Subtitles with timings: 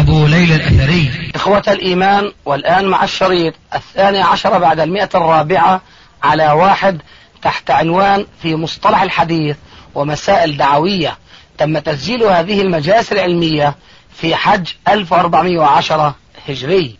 [0.00, 1.10] أبو ليلى الأثري.
[1.34, 5.80] إخوة الإيمان والآن مع الشريط الثاني عشر بعد المئة الرابعة
[6.22, 6.98] على واحد
[7.42, 9.56] تحت عنوان في مصطلح الحديث
[9.94, 11.16] ومسائل دعوية.
[11.58, 13.74] تم تسجيل هذه المجالس العلمية
[14.14, 16.14] في حج 1410
[16.48, 16.96] هجري.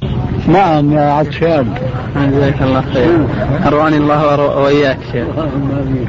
[0.46, 1.74] نعم يا عطشان
[2.16, 3.27] جزاك الله خير.
[3.66, 5.27] أرواني الله وإياك شيخ.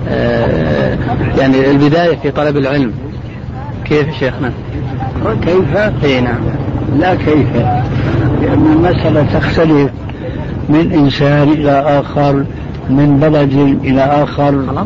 [0.09, 0.97] آه
[1.37, 2.93] يعني البداية في طلب العلم.
[3.85, 4.53] كيف شيخنا؟
[5.45, 6.70] كيف؟ إي نعم.
[6.99, 7.55] لا كيف؟
[8.41, 9.91] لأن المسألة تختلف
[10.69, 12.45] من إنسان إلى آخر
[12.89, 14.85] من بلد إلى آخر.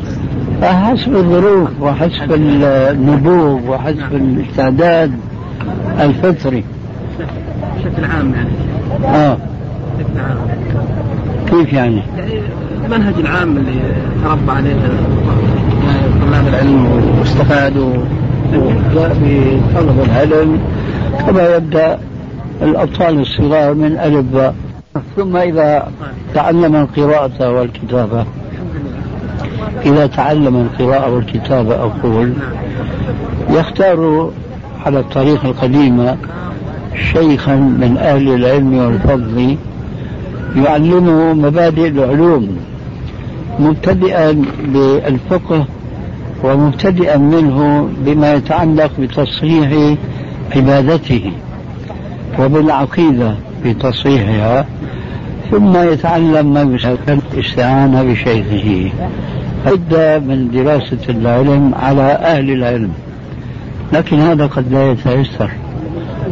[0.61, 5.11] فحسب الظروف وحسب النبوغ وحسب الاستعداد
[5.99, 6.63] الفطري.
[7.77, 8.49] بشكل عام يعني.
[9.15, 9.37] آه.
[9.97, 10.37] بشكل عام
[11.47, 12.41] كيف يعني؟ يعني
[12.85, 13.79] المنهج العام اللي
[14.23, 16.85] تربى عليه يعني طلاب العلم
[17.19, 17.93] واستفادوا
[18.53, 20.59] يبدأ بطلب العلم
[21.19, 21.99] كما يبدأ
[22.61, 24.53] الأطفال الصغار من ألف
[25.15, 25.91] ثم إذا
[26.33, 28.25] تعلم القراءة والكتابة
[29.85, 32.33] إذا تعلم القراءة والكتابة أقول
[33.49, 34.31] يختار
[34.85, 36.17] على الطريقة القديمة
[37.13, 39.57] شيخا من أهل العلم والفضل
[40.55, 42.57] يعلمه مبادئ العلوم
[43.59, 45.65] مبتدئا بالفقه
[46.43, 49.97] ومبتدئا منه بما يتعلق بتصحيح
[50.55, 51.31] عبادته
[52.39, 54.65] وبالعقيدة بتصحيحها
[55.51, 58.91] ثم يتعلم يسمى الاستعانة بشيخه.
[59.65, 62.91] بد من دراسة العلم على أهل العلم.
[63.93, 65.49] لكن هذا قد لا يتيسر.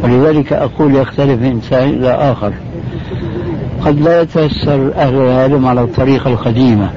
[0.04, 2.52] ولذلك أقول يختلف إنسان إلى آخر.
[3.84, 6.90] قد لا يتيسر أهل العلم على الطريقة القديمة.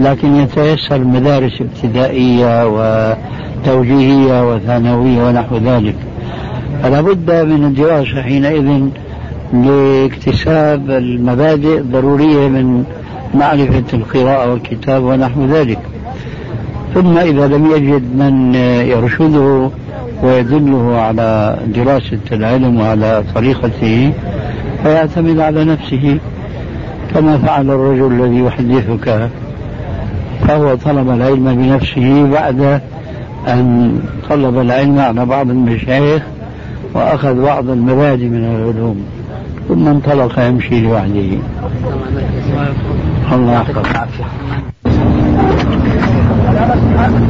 [0.00, 5.94] لكن يتيسر مدارس ابتدائية وتوجيهية وثانوية ونحو ذلك.
[6.82, 8.82] فلا بد من الدراسة حينئذ
[9.52, 12.84] لاكتساب المبادئ الضرورية من
[13.34, 15.78] معرفة القراءة والكتاب ونحو ذلك.
[16.94, 18.54] ثم إذا لم يجد من
[18.88, 19.70] يرشده
[20.22, 24.12] ويدله على دراسة العلم وعلى طريقته
[24.82, 26.18] فيعتمد على نفسه.
[27.14, 29.28] كما فعل الرجل الذي يحدثك
[30.48, 32.80] فهو طلب العلم بنفسه بعد
[33.48, 33.98] أن
[34.30, 36.22] طلب العلم على بعض المشايخ
[36.94, 39.04] وأخذ بعض المبادئ من العلوم
[39.68, 41.38] ثم انطلق يمشي لوحده.
[43.32, 43.86] الله يحفظك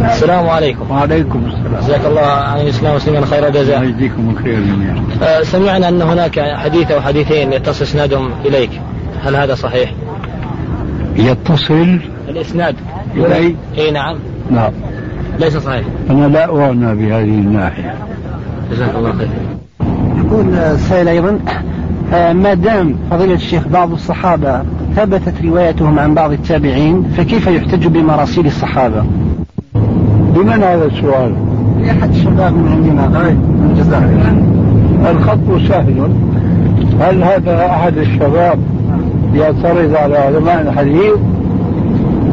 [0.05, 0.91] السلام عليكم.
[0.91, 1.83] وعليكم السلام.
[1.83, 5.05] جزاك الله عن الإسلام مسلما خير جزاء الله يجزيكم الخير جميعا.
[5.23, 8.71] آه، سمعنا أن هناك حديث أو حديثين يتصل إسنادهم إليك.
[9.25, 9.93] هل هذا صحيح؟
[11.17, 11.99] يتصل
[12.29, 12.77] الإسناد.
[13.17, 14.17] إلي؟ إي نعم.
[14.51, 14.71] لا
[15.39, 15.87] ليس صحيح.
[16.11, 17.95] أنا لا أعنى بهذه الناحية.
[18.73, 19.29] جزاك الله خير.
[20.19, 21.39] يقول السائل أيضا
[22.33, 24.63] ما دام فضيلة الشيخ بعض الصحابة
[24.97, 29.05] ثبتت روايتهم عن بعض التابعين فكيف يحتج بمراسيل الصحابة؟
[30.35, 31.35] بمن هذا السؤال؟
[31.81, 34.35] لأحد الشباب من عندنا من الجزائر.
[35.11, 36.11] الخط سهل.
[37.01, 38.59] هل هذا أحد الشباب
[39.35, 41.19] يعترض على علماء الحديث؟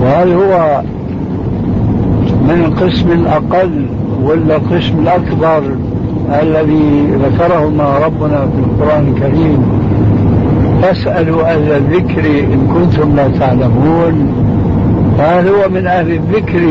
[0.02, 0.82] وهل هو
[2.48, 3.86] من القسم الأقل
[4.24, 5.64] ولا القسم الأكبر؟
[6.32, 9.64] الذي ذكرهما ربنا في القرآن الكريم.
[10.82, 14.34] فاسألوا أهل الذكر إن كنتم لا تعلمون.
[15.18, 16.62] فهل هو من أهل الذكر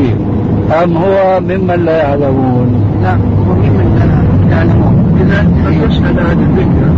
[0.84, 5.16] أم هو ممن لا يعلمون؟ لا هو ممن لا يعلمون.
[5.20, 6.88] إذا فاسأل أهل الذكر.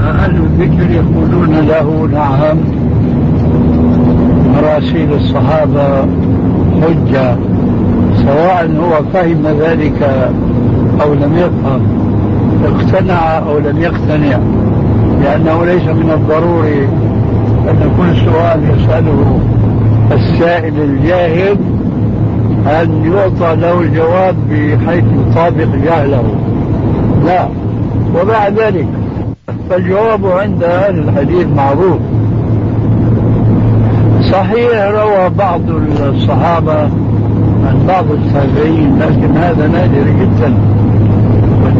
[0.00, 2.56] أهل الذكر يقولون له نعم.
[4.54, 6.06] مراسيل الصحابة
[6.82, 7.36] حجة.
[8.24, 10.30] سواء هو فهم ذلك
[11.02, 11.82] أو لم يفهم
[12.64, 14.38] اقتنع أو لم يقتنع
[15.22, 16.88] لأنه ليس من الضروري
[17.70, 19.40] أن يكون سؤال يسأله
[20.12, 21.56] السائل الجاهل
[22.66, 26.24] أن يعطى له الجواب بحيث يطابق جهله.
[27.24, 27.48] لا
[28.14, 28.86] ومع ذلك
[29.70, 31.98] فالجواب عند أهل الحديث معروف.
[34.32, 35.60] صحيح روى بعض
[36.00, 36.82] الصحابة
[37.66, 40.54] عن بعض التابعين لكن هذا نادر جدا.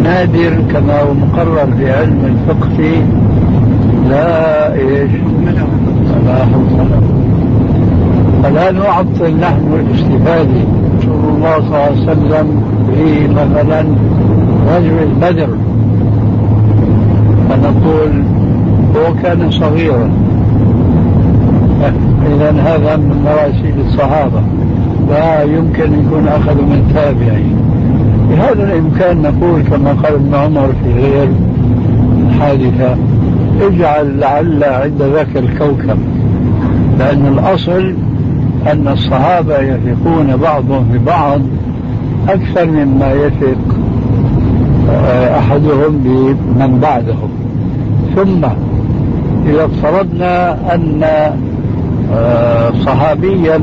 [0.02, 3.02] النادر كما هو مقرر في علم الفقه.
[4.10, 5.10] لا إيش؟
[6.26, 6.88] لا حصل
[8.42, 10.62] فلا نعطل نحن الاستفادة.
[10.98, 12.62] رسول الله صلى الله عليه وسلم
[12.94, 13.84] في مثلا
[14.76, 15.48] رجل بدر
[17.48, 18.22] فنقول
[18.96, 20.10] هو كان صغيرا.
[22.26, 24.42] إذا هذا من مراسيل الصحابة.
[25.10, 27.46] لا يمكن يكون أخذ من تابعي
[28.32, 31.28] بهذا الإمكان نقول كما قال ابن عمر في غير
[32.26, 32.96] الحادثة
[33.60, 35.98] اجعل لعل عند ذاك الكوكب
[36.98, 37.94] لأن الأصل
[38.72, 41.40] أن الصحابة يثقون بعضهم ببعض
[42.28, 43.58] أكثر مما يثق
[44.90, 47.30] آه، أحدهم بمن بعدهم.
[48.16, 48.44] ثم
[49.48, 51.02] إذا افترضنا أن
[52.14, 53.60] آه، صحابيا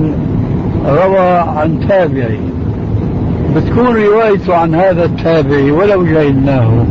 [0.87, 2.39] روى عن تابعي
[3.55, 6.85] بتكون روايته عن هذا التابعي ولو جئناه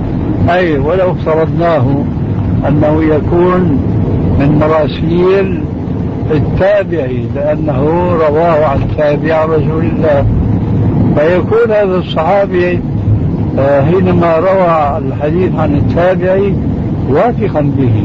[0.51, 2.05] أي ولو افترضناه
[2.69, 3.79] أنه يكون
[4.41, 5.61] من مراسيل
[6.31, 10.27] التابعي لأنه رواه عن تابع رسول الله.
[11.17, 12.81] فيكون هذا الصحابي
[13.59, 16.55] آه، حينما روى الحديث عن التابعي
[17.09, 18.05] واثقا به.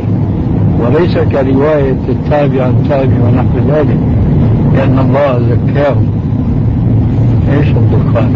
[0.80, 3.98] وليس كرواية التابع عن تابع ونحو ذلك
[4.76, 6.13] لأن الله زكاهم.
[7.54, 8.36] إيش الدخان؟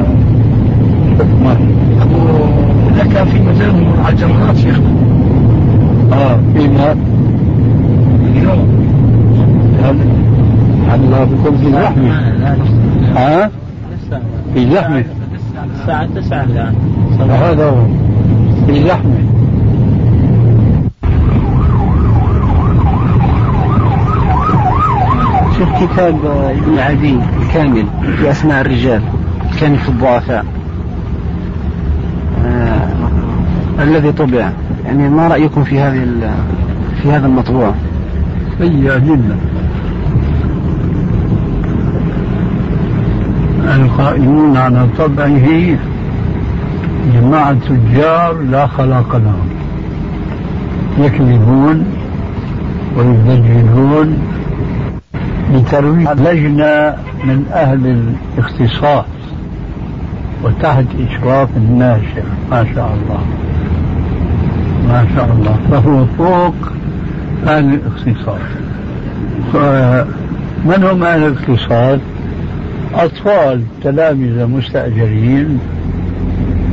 [2.96, 4.90] هذا كان في مجال على الجمرات شيخنا
[6.14, 6.96] آه فيما
[8.26, 8.68] اليوم.
[10.90, 12.12] هلا بكون في زحمة؟
[13.16, 13.52] ها؟
[14.54, 15.04] في زحمة؟
[15.82, 16.76] الساعة 9 الآن.
[17.30, 17.86] هذا هو.
[18.68, 19.37] في زحمة.
[25.58, 27.86] شوف كتاب ابن عدي الكامل
[28.18, 29.02] في أسماء الرجال.
[29.52, 30.46] الكامل في الضعفاء
[32.46, 32.90] آه
[33.84, 34.50] الذي طبع.
[34.86, 36.08] يعني ما رأيكم في هذه
[37.02, 37.72] في هذا المطبوع؟
[38.60, 39.38] سيئة جدا
[43.76, 45.78] القائمون على طبعه
[47.14, 49.50] جماعة تجار لا خلاق لهم.
[51.00, 51.86] يكذبون
[52.98, 54.18] ويزجلون
[55.54, 59.06] بترويج لجنة من أهل الاختصاص
[60.44, 62.24] وتحت إشراف الناشر.
[62.52, 63.22] ما شاء الله.
[64.88, 65.58] ما شاء الله.
[65.72, 66.56] فهو فوق
[67.48, 68.42] أهل الاختصاص.
[70.66, 72.00] من هم أهل الاختصاص؟
[72.94, 75.60] أطفال تلامذة مستأجرين.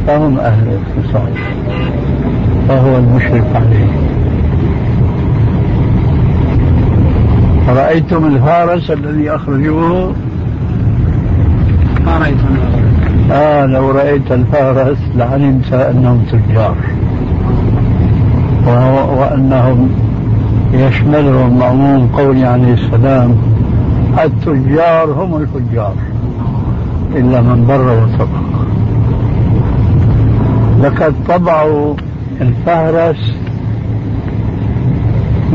[0.07, 1.39] فهم أهل الاختصاص.
[2.69, 4.14] فهو المشرف عليه
[7.69, 10.13] رأيتم الفارس الذي أخرجوه؟
[12.07, 12.37] ما رأيت
[13.31, 16.77] آه لو رأيت الفارس لعلمت أنهم تجار.
[18.67, 19.91] وأنهم
[20.73, 23.37] يشملهم عموم قول عليه السلام
[24.25, 25.95] التجار هم الفجار
[27.17, 28.29] إلا من بر وصدق
[30.83, 31.95] لقد طبعوا
[32.41, 33.35] الفهرس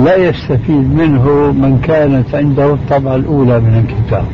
[0.03, 4.25] لا يستفيد منه من كانت عنده الطبعة الأولى من الكتاب.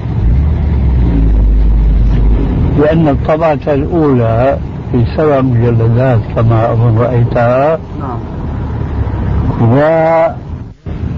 [2.80, 4.58] لأن الطبعة الأولى
[4.92, 8.20] في سبع مجلدات كما أظن رأيتها نعم.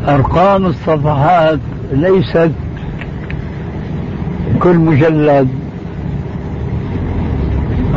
[0.07, 1.59] وأرقام الصفحات
[1.91, 2.51] ليست
[4.59, 5.47] كل مجلد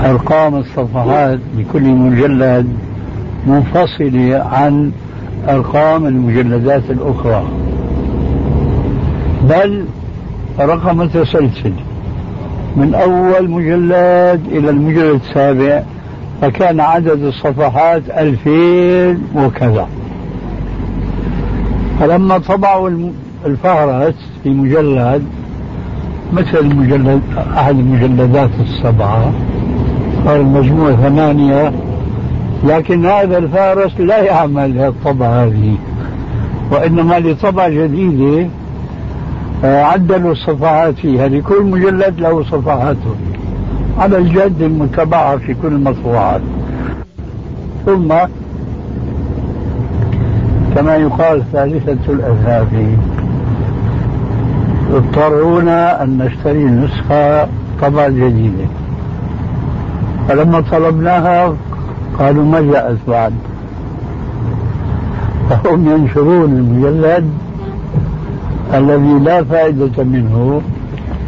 [0.04, 2.66] أرقام الصفحات لكل مجلد
[3.47, 4.92] منفصلة عن
[5.49, 7.44] أرقام المجلدات الأخرى.
[9.49, 9.85] بل
[10.61, 11.73] رقم متسلسل
[12.76, 15.82] من أول مجلد إلى المجلد السابع
[16.40, 19.88] فكان عدد الصفحات ألفين وكذا.
[22.00, 22.90] فلما طبعوا
[23.47, 25.23] الفهرس في مجلد
[26.32, 27.20] مثل مجلد
[27.56, 29.32] أحد المجلدات السبعة
[30.25, 31.73] صار المجموع ثمانية
[32.64, 35.76] لكن هذا الفارس لا يعمل الطبعة هذه
[36.71, 38.49] وإنما لطبعة جديدة
[39.64, 43.14] آه، عدلوا الصفحات فيها لكل مجلد له صفحاته
[43.99, 46.40] على الجد المتبعة في كل المطبوعات
[47.87, 48.14] ثم
[50.75, 52.99] كما يقال ثالثة الأذهاب
[54.93, 57.49] اضطرونا أن نشتري نسخة
[57.83, 58.64] طبعة جديدة
[60.29, 61.55] فلما طلبناها
[62.21, 63.33] قالوا ما جاءت بعد
[65.50, 67.31] فهم ينشرون المجلد
[68.75, 70.62] الذي لا فائدة منه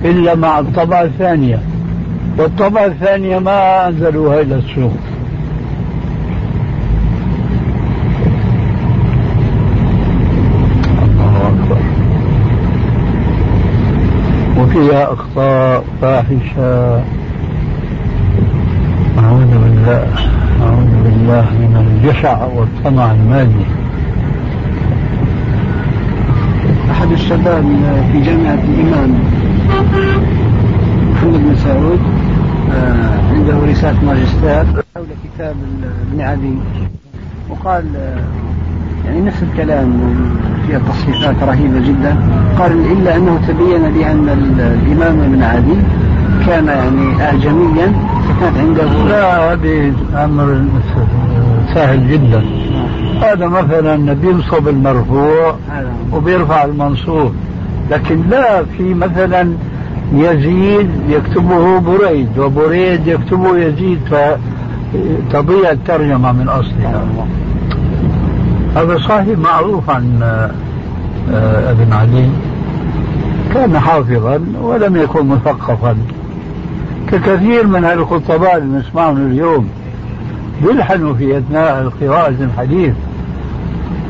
[0.05, 1.59] إلا مع الطبعة الثانية.
[2.39, 4.93] والطبعة الثانية ما أنزلوها إلى السوق.
[14.59, 17.03] وفيها أخطاء فاحشة.
[19.19, 20.07] أعوذ بالله
[20.63, 23.65] أعوذ بالله من الجشع والطمع المادي
[26.91, 27.65] أحد الشباب
[28.13, 29.11] في جامعة الإمام
[31.13, 32.01] محمد بن سعود
[32.73, 35.57] آه، عنده رسالة ماجستير حول كتاب
[36.13, 36.55] ابن عدي.
[37.51, 38.21] وقال آه،
[39.07, 39.93] يعني نفس الكلام
[40.67, 42.17] فيها تصحيحات رهيبة جدا.
[42.59, 44.29] قال إلا أنه تبين لي أن
[44.59, 45.77] الإمام ابن عدي
[46.47, 47.93] كان يعني أعجميا
[48.29, 49.93] فكانت عنده لا هذه
[50.25, 50.65] أمر
[51.75, 52.43] سهل جدا.
[53.23, 55.55] هذا مثلا بينصب المرفوع
[56.13, 57.33] وبيرفع المنصوب
[57.91, 59.53] لكن لا في مثلا
[60.15, 67.05] يزيد يكتبه بريد وبريد يكتبه يزيد فتضيع الترجمة من أصلها.
[68.77, 70.23] هذا صحيح معروف عن
[71.33, 72.29] آه، ابن علي.
[73.55, 75.97] كان حافظا ولم يكن مثقفا.
[77.13, 79.69] ككثير من الخطباء اللي نسمعهم اليوم
[80.63, 82.95] بيلحنوا في أثناء قراءة الحديث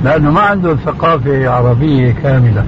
[0.04, 2.66] لأنه ما عندهم ثقافة عربية كاملة.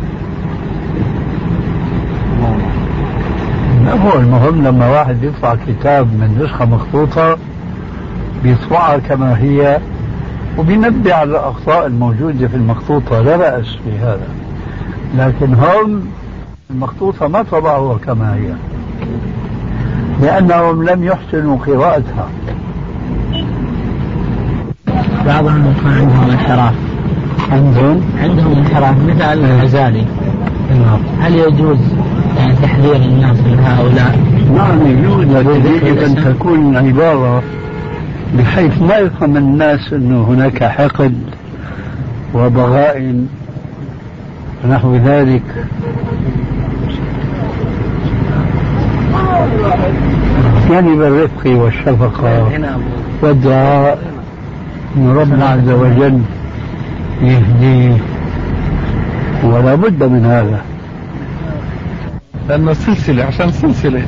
[4.05, 7.39] هو المهم لما واحد يطبع كتاب من نسخة مخطوطة
[8.43, 9.79] بيطبعها كما هي
[10.59, 14.29] وبينبه على الأخطاء الموجودة في المخطوطة لا بأس في هذا.
[15.19, 16.01] لكن هم
[16.71, 18.55] المخطوطة ما طبعوها كما هي.
[20.25, 22.29] لأنهم لم يحسنوا قراءتها.
[25.27, 26.75] بعضهم يكون عندهم انحراف
[27.53, 30.05] عندهم؟ عندهم انحراف مثل الغزالي.
[31.21, 31.79] هل يجوز
[32.39, 34.19] يعني تحذير الناس من هؤلاء؟
[34.57, 35.25] نعم يجوز
[35.67, 37.43] يجب أن تكون عبارة
[38.39, 41.15] بحيث لا يفهم الناس أنه هناك حقد
[42.35, 43.29] وضغائن
[44.65, 45.43] ونحو ذلك.
[50.71, 52.49] يعني بالرفق والشفقة
[53.23, 53.99] والدعاء
[54.97, 56.21] أن ربنا عز وجل
[57.23, 57.97] يهديه
[59.45, 60.61] ولا بد من هذا.
[62.49, 64.07] لأنه سلسلة عشان سلسلة.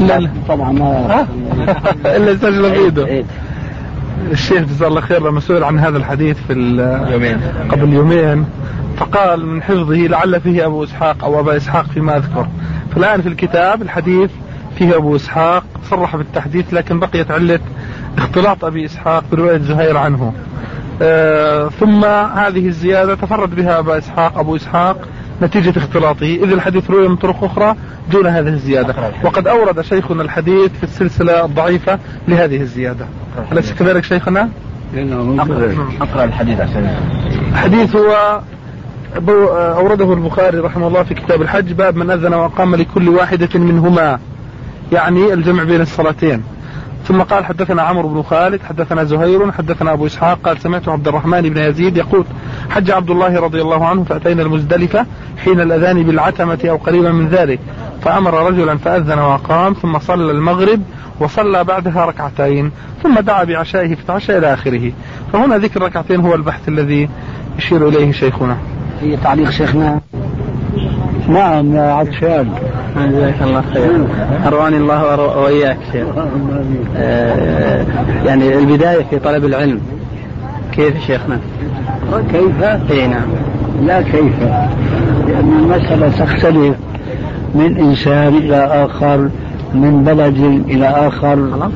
[0.00, 0.30] لا لا.
[0.48, 1.26] طبعا ما
[2.16, 3.24] إلا سجل بيده
[4.32, 6.52] الشيخ جزاه الله خير لما سئل عن هذا الحديث في
[7.12, 7.40] يومين.
[7.70, 8.44] قبل يومين.
[8.96, 12.46] فقال من حفظه لعل فيه أبو إسحاق أو أبا إسحاق فيما أذكر.
[12.94, 14.30] فالآن في الكتاب الحديث
[14.78, 17.60] فيه أبو إسحاق صرح بالتحديث لكن بقيت علة
[18.18, 20.32] اختلاط أبي إسحاق برواية زهير عنه.
[21.02, 22.04] آه ثم
[22.34, 25.08] هذه الزيادة تفرد بها أبا إسحاق أبو إسحاق
[25.42, 26.26] نتيجة اختلاطه.
[26.26, 27.74] إذ الحديث روي من طرق أخرى
[28.10, 28.94] دون هذه الزيادة.
[29.24, 33.06] وقد أورد شيخنا الحديث في السلسلة الضعيفة لهذه الزيادة.
[33.52, 34.48] أليس كذلك شيخنا؟
[36.00, 36.24] أقرأ.
[36.24, 36.96] الحديث عشان
[37.52, 38.40] الحديث هو
[39.76, 44.18] أورده البخاري رحمه الله في كتاب الحج باب من أذن وأقام لكل واحدة منهما.
[44.92, 46.42] يعني الجمع بين الصلاتين.
[47.08, 51.42] ثم قال حدثنا عمرو بن خالد حدثنا زهير حدثنا أبو إسحاق قال سمعت عبد الرحمن
[51.42, 52.24] بن يزيد يقول
[52.70, 55.06] حج عبد الله رضي الله عنه فأتينا المزدلفة
[55.44, 57.58] حين الأذان بالعتمة أو قريبا من ذلك
[58.02, 60.82] فأمر رجلا فأذن وقام ثم صلى المغرب
[61.20, 62.70] وصلى بعدها ركعتين
[63.02, 64.92] ثم دعا بعشائه فتعشى إلى آخره.
[65.32, 67.08] فهنا ذكر ركعتين هو البحث الذي
[67.58, 68.56] يشير إليه شيخنا.
[69.00, 70.00] هي تعليق شيخنا؟
[71.28, 72.48] نعم يا عطشان
[72.96, 74.06] جزاك الله خير.
[74.46, 76.06] أرواني الله وإياك شيخ.
[76.96, 77.86] آه
[78.26, 79.80] يعني البداية في طلب العلم.
[80.72, 81.38] كيف شيخنا؟
[82.32, 83.28] كيف؟ اي نعم.
[83.82, 84.40] لا كيف.
[85.26, 86.76] لأن المسألة تختلف
[87.54, 89.28] من إنسان إلى آخر
[89.74, 91.68] من بلد إلى آخر.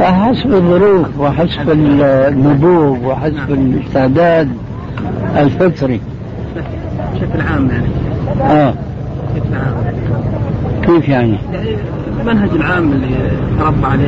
[0.00, 4.48] حسب الظروف وحسب النبوغ وحسب الاستعداد
[5.36, 6.00] الفطري.
[7.14, 7.88] بشكل عام يعني.
[8.42, 8.74] آه.
[10.82, 11.38] كيف يعني؟
[12.20, 14.04] المنهج العام اللي تربى عليه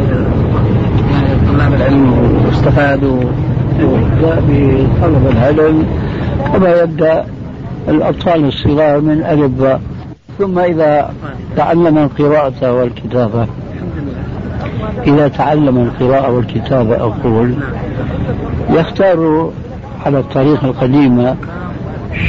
[1.13, 2.13] يعني طلاب العلم
[2.47, 3.21] واستفادوا
[4.49, 5.87] بطلب العلم
[6.53, 7.25] كما يبدأ
[7.89, 9.81] الأطفال الصغار من باء
[10.39, 11.11] ثم إذا
[11.57, 13.47] تعلم القراءة والكتابة
[15.07, 17.55] إذا تعلم القراءة والكتابة أقول
[18.71, 19.51] يختار
[20.07, 21.37] على الطريقة القديمة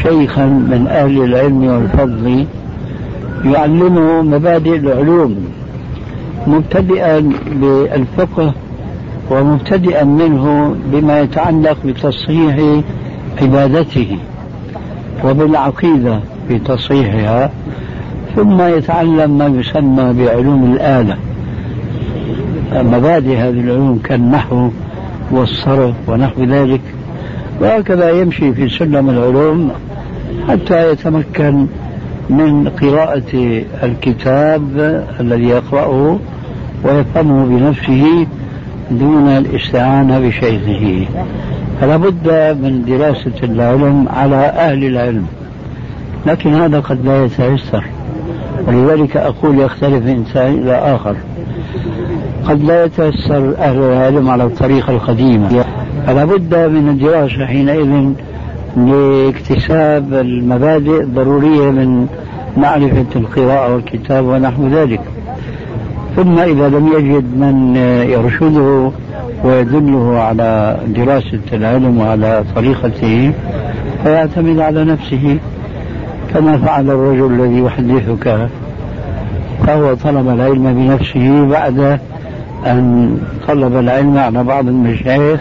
[0.04, 2.46] شيخا من أهل العلم والفضل
[3.46, 5.36] يعلمه مبادئ العلوم
[6.48, 8.54] مبتدئا بالفقه
[9.32, 12.82] ومبتدئا منه بما يتعلق بتصحيح
[13.42, 14.18] عبادته
[15.26, 17.52] وبالعقيدة في تصحيحها
[18.36, 21.18] ثم يتعلم ما يسمى بعلوم الآلة.
[22.74, 24.70] مبادئ هذه العلوم كالنحو
[25.32, 26.82] والصرف ونحو ذلك
[27.62, 29.72] وهكذا يمشي في سلم العلوم
[30.50, 31.68] حتى يتمكن
[32.30, 34.62] من قراءة الكتاب
[35.20, 36.20] الذي يقرأه
[36.84, 38.28] ويفهمه بنفسه
[38.92, 41.06] دون الاستعانة بشيخه.
[41.82, 45.26] فلا بد من دراسة العلم على أهل العلم.
[46.26, 47.84] لكن هذا قد لا يتيسر.
[48.68, 51.16] ولذلك أقول يختلف إنسان إلى آخر.
[52.46, 55.66] قد لا يتيسر أهل العلم على الطريقة القديمة.
[56.08, 58.14] فلا بد من الدراسة حينئذ
[58.78, 62.08] لاكتساب المبادئ الضرورية من
[62.58, 65.02] معرفة القراءة والكتاب ونحو ذلك.
[66.16, 67.76] ثم إذا لم يجد من
[68.10, 68.92] يرشده
[69.44, 73.32] ويدله على دراسة العلم وعلى طريقته
[74.04, 75.38] فيعتمد على نفسه.
[76.34, 78.50] كما فعل الرجل الذي يحدثك
[79.68, 82.00] فهو طلب العلم بنفسه بعد
[82.68, 85.40] أن طلب العلم على بعض المشايخ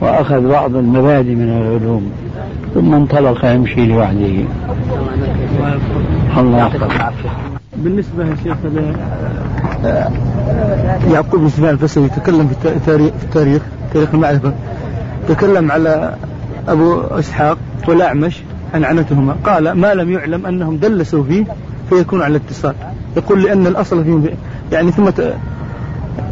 [0.00, 2.10] وأخذ بعض المبادئ من العلوم.
[2.74, 4.44] ثم انطلق يمشي لوحده.
[6.38, 7.12] الله يحفظك
[7.76, 8.56] بالنسبة يا شيخ
[11.12, 13.62] يعقوب بن سفيان الفسوي يتكلم في التاريخ في التاريخ
[13.94, 14.52] تاريخ المعرفة.
[15.28, 16.14] تكلم على
[16.68, 17.58] أبو إسحاق
[17.88, 18.42] والأعمش
[18.74, 19.36] عن عنتهما.
[19.44, 21.44] قال ما لم يعلم أنهم دلسوا فيه
[21.88, 22.74] فيكون على الاتصال
[23.16, 24.26] يقول لأن الأصل فيهم
[24.72, 25.08] يعني ثم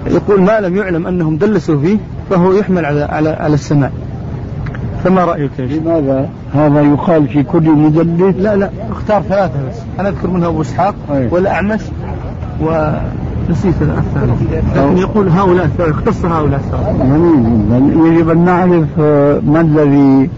[0.06, 1.98] يقول ما لم يعلم أنهم دلسوا فيه
[2.30, 3.90] فهو يحمل على على على السماع
[5.04, 9.76] فما رأيك لماذا؟ هذا يقال في كل مدلس لا لا اختار ثلاثة بس.
[10.00, 10.94] أنا أذكر منها أبو إسحاق
[11.30, 11.80] والأعمش
[12.60, 14.42] ونسيت الثالث
[14.76, 16.60] لكن يقول هؤلاء اختص هؤلاء
[16.98, 18.98] جميل يجب أن نعرف
[19.46, 20.30] ما الذي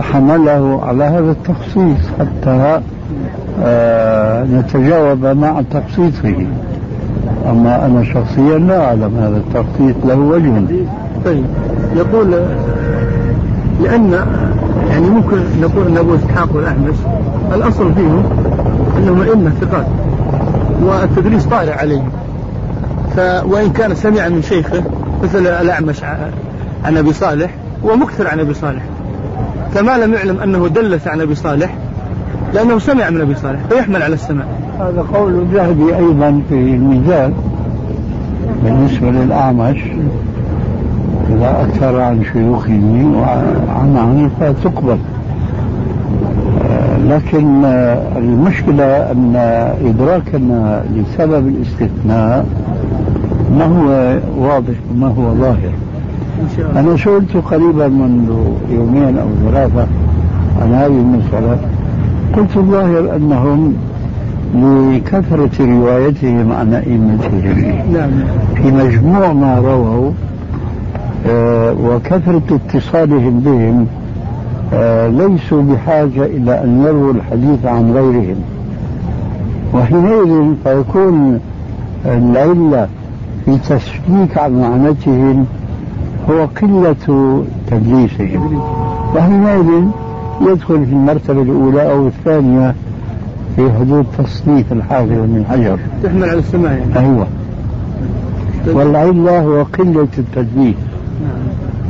[0.00, 2.80] حمله على هذا التخصيص حتى
[3.62, 6.46] آه، نتجاوب مع تخصيصه.
[7.50, 10.52] أما أنا شخصيا لا أعلم هذا التخصيص له وجه.
[11.24, 11.44] طيب
[11.96, 12.34] يقول
[13.82, 14.26] لأن
[14.90, 16.96] يعني ممكن نقول أن أبو إسحاق والأحمس
[17.54, 18.22] الأصل فيهم
[18.98, 19.86] أنهم أئمة ثقات
[20.82, 22.08] والتدريس طارئ عليهم.
[23.16, 24.82] ف وإن كان سمع من شيخه
[25.22, 26.04] مثل الأعمش
[26.84, 27.50] عن أبي صالح
[27.84, 28.82] هو مكثر عن أبي صالح.
[29.74, 31.74] فما لم يعلم أنه دلس عن أبي صالح
[32.54, 34.44] لأنه سمع من أبي صالح فيحمل على السماع
[34.80, 37.34] هذا قول الذهبي أيضا في الميزان
[38.64, 39.78] بالنسبة للأعمش.
[41.30, 42.80] إذا أكثر عن شيوخه
[43.14, 44.98] وعن عنه فتقبل
[47.08, 47.64] لكن
[48.16, 49.36] المشكلة أن
[49.84, 52.46] إدراكنا لسبب الاستثناء
[53.58, 55.72] ما هو واضح وما هو ظاهر.
[56.76, 58.30] أنا سئلت قريبا منذ
[58.70, 59.86] يومين أو ثلاثة
[60.62, 61.58] عن هذه المسألة.
[62.36, 63.74] قلت الظاهر أنهم
[64.54, 67.82] لكثرة روايتهم عن أئمتهم.
[67.92, 68.10] نعم.
[68.54, 70.12] في مجموع ما رووا آه،
[71.82, 73.86] وكثرة اتصالهم بهم
[74.72, 78.36] آه، ليسوا بحاجة إلى أن يرووا الحديث عن غيرهم.
[79.74, 81.40] وحينئذ فيكون
[82.06, 82.88] العلة
[83.44, 85.46] في تشكيك عن معنتهم
[86.30, 88.60] هو قلة تدليسهم.
[89.16, 89.84] وحينئذ
[90.40, 92.74] يدخل في المرتبة الأولى أو الثانية
[93.56, 95.78] في حدود تصنيف الحافظ من حجر.
[96.02, 96.98] تحمل على السماع يعني.
[96.98, 97.26] أيوة.
[98.66, 100.76] والعلة هو قلة التدليس.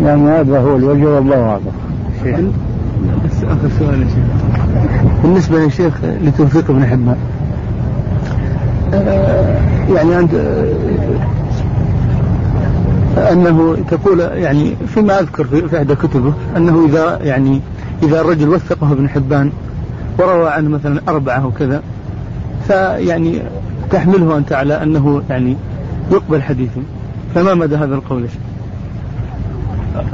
[0.02, 2.52] يعني هذا هو الوجه والله أعلم.
[3.24, 4.24] بس آخر سؤال يا شيخ.
[5.22, 7.16] بالنسبة يا شيخ لتوفيق بن حبان.
[8.94, 9.56] آه،
[9.94, 10.34] يعني أنت
[13.32, 17.60] أنه تقول يعني فيما أذكر في إحدى كتبه أنه إذا يعني
[18.02, 19.50] إذا الرجل وثقه ابن حبان
[20.18, 21.82] وروى عنه مثلا أربعة وكذا
[22.66, 23.42] فيعني
[23.90, 25.56] تحمله أنت على أنه يعني
[26.12, 26.80] يقبل حديثه.
[27.34, 28.40] فما مدى هذا القول يا شيخ؟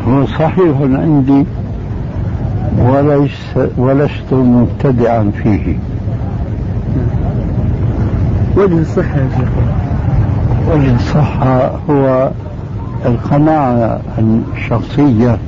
[0.09, 1.45] هو صحيح عندي
[2.79, 5.77] وليس ولست مبتدعا فيه.
[8.57, 9.49] وجه الصحة يا شيخ.
[10.75, 12.31] وجه الصحة هو
[13.07, 15.39] القناعة الشخصية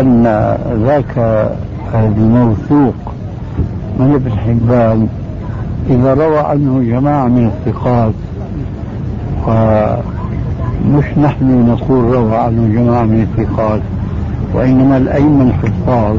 [0.00, 0.24] أن
[0.86, 1.46] ذاك
[1.94, 2.94] الموثوق
[3.98, 5.08] من ابن حبان
[5.90, 8.12] إذا روى عنه جماعة من الثقات
[10.86, 13.80] ومش نحن نقول روى عنه جماعة من الثقات
[14.54, 16.16] وإنما الأئمة الحفاظ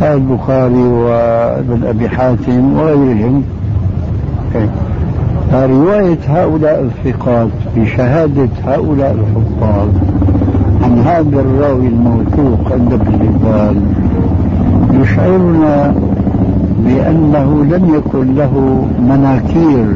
[0.00, 3.42] كالبخاري وابن أبي حاتم وغيرهم.
[5.52, 9.88] فرواية هؤلاء الثقات بشهادة هؤلاء الحفاظ
[10.82, 13.94] عن هذا الراوي الموثوق عند ابن حبان
[15.02, 15.94] يشعرنا
[16.86, 19.86] بأنه لم يكن له مناكير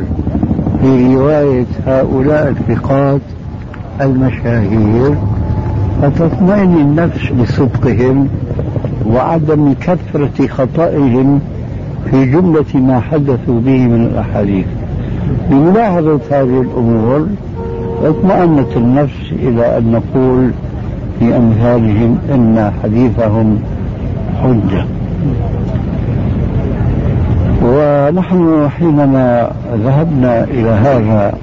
[0.83, 3.21] في رواية هؤلاء الثقات
[4.01, 5.15] المشاهير
[6.03, 8.29] فتطمئن النفس بصدقهم
[9.07, 11.41] وعدم كثرة خطئهم
[12.11, 14.67] في جملة ما حدثوا به من الأحاديث.
[15.51, 17.27] بملاحظة هذه الأمور
[18.05, 20.51] اطمأنت النفس إلى أن نقول
[21.19, 23.59] في أمثالهم إن حديثهم
[24.43, 24.85] حجة.
[27.63, 29.51] ونحن حينما
[29.85, 31.35] ذهبنا إلى هذا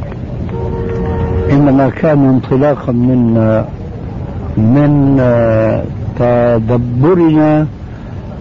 [1.51, 3.33] إنما كان انطلاقا من
[4.57, 5.17] من
[6.19, 7.67] تدبرنا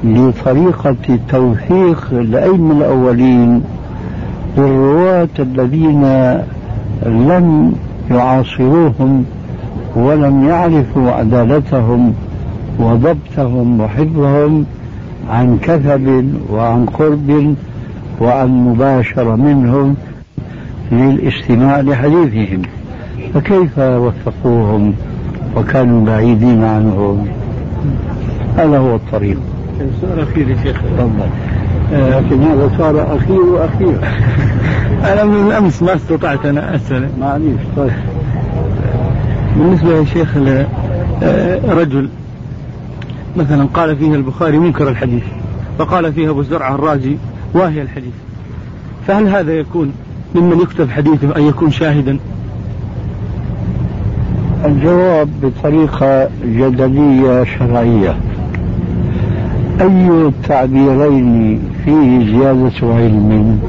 [0.04, 3.62] لطريقة توثيق الأئمة الأولين
[4.58, 6.02] للرواة الذين
[7.06, 7.72] لم
[8.10, 9.24] يعاصروهم
[9.96, 12.14] ولم يعرفوا عدالتهم
[12.78, 14.64] وضبطهم وحفظهم
[15.30, 17.54] عن كثب وعن قرب
[18.20, 19.94] وعن مباشرة منهم
[20.92, 22.62] للاستماع لحديثهم.
[23.35, 24.94] فكيف وثقوهم
[25.56, 27.28] وكانوا بعيدين عنهم؟
[28.56, 29.38] هذا هو الطريق.
[30.00, 30.76] سؤال أخير يا شيخ.
[30.76, 31.28] تفضل.
[31.92, 33.98] لكن هذا صار أخير وأخير.
[35.12, 37.08] أنا من أمس ما استطعت أنا أسأل.
[37.20, 37.92] معليش طيب.
[39.56, 40.37] بالنسبة يا شيخ
[41.64, 42.08] رجل
[43.37, 45.22] مثلا قال فيه البخاري منكر الحديث
[45.78, 47.16] وقال فيه أبو زرعة الرازي
[47.54, 48.14] واهي الحديث.
[49.06, 49.92] فهل هذا يكون
[50.35, 52.18] ممن يكتب حديثه أن يكون شاهدا؟
[54.64, 58.16] الجواب بطريقة جدلية شرعية.
[59.81, 63.61] أي التعبيرين فيه زيادة علم؟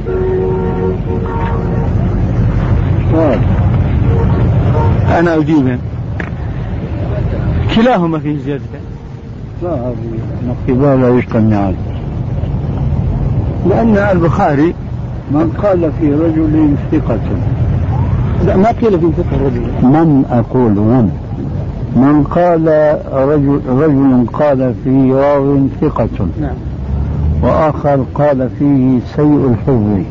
[5.20, 5.80] أنا أجيب.
[7.76, 8.62] كلاهما فيه زيادة.
[9.64, 9.94] لا
[10.68, 11.76] هذه لا يجتمعان
[13.70, 14.74] لأن البخاري
[15.32, 17.20] من قال في رجل ثقة.
[18.46, 19.62] لا ما قيل في ثقة الرجل.
[19.84, 21.10] من أقول من
[21.96, 22.68] من قال
[23.14, 26.28] رجل رجل قال في راو ثقة.
[26.42, 26.56] نعم.
[27.44, 30.04] وآخر قال فيه سيء الحفظ.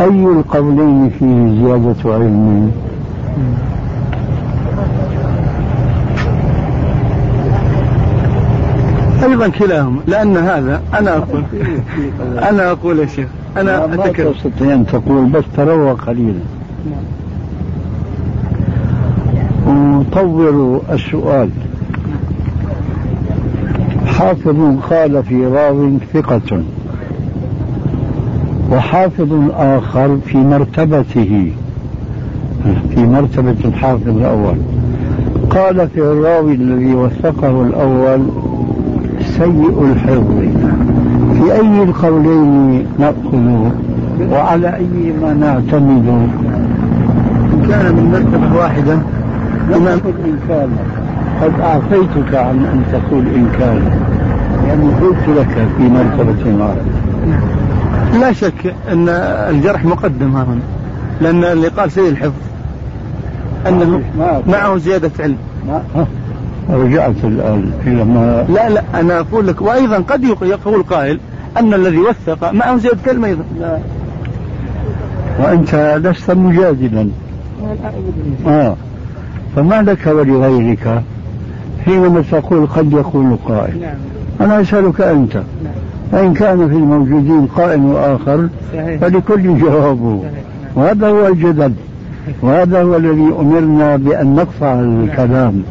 [0.00, 2.72] أي القولين فيه زيادة علم؟
[9.22, 11.42] أيضا كلاهما لأن هذا أنا أقول
[12.38, 16.40] أنا أقول يا شيخ أنا ما أتكلم تستطيع أن تقول بس تروى قليلا.
[19.72, 21.48] نطور السؤال.
[24.06, 24.56] حافظ
[24.90, 26.62] قال في راو ثقة.
[28.72, 31.52] وحافظ آخر في مرتبته.
[32.94, 34.56] في مرتبة الحافظ الأول.
[35.50, 38.22] قال في الراوي الذي وثقه الأول
[39.20, 40.38] سيء الحفظ.
[41.36, 43.70] في أي القولين نأخذ؟
[44.32, 46.06] وعلى أي ما نعتمد؟
[47.52, 48.98] إن كان من مرتبة واحدة
[49.68, 50.70] إمام إن كان
[51.42, 53.82] قد أعطيتك عن أن تقول إن كان
[54.68, 56.82] يعني قلت لك في مرتبة واحدة
[58.20, 59.08] لا شك أن
[59.50, 60.58] الجرح مقدم هنا.
[61.20, 62.32] لأن اللي قال سيء الحفظ
[63.68, 64.02] أنه
[64.48, 65.36] معه زيادة علم.
[66.70, 71.20] رجعت الآن إلى ما لا لا أنا أقول لك وأيضا قد يق- يقول قائل
[71.58, 73.44] أن الذي وثق معه زيادة علم أيضا.
[73.60, 73.78] لا.
[75.40, 77.08] وأنت لست مجادلا.
[78.46, 78.76] آه.
[79.56, 81.02] فما لك ولغيرك؟
[81.84, 83.80] حينما تقول قد يقول قائل.
[83.80, 83.94] نعم.
[84.40, 85.42] أنا أسألك أنت
[86.12, 89.00] فإن كان في الموجودين قائل وآخر صحيح.
[89.00, 90.22] فلكل جوابه
[90.74, 91.72] وهذا هو الجدل.
[92.42, 95.62] وهذا هو الذي أمرنا بأن نقطع الكلام.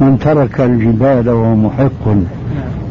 [0.00, 2.04] من ترك الجبال وهو محق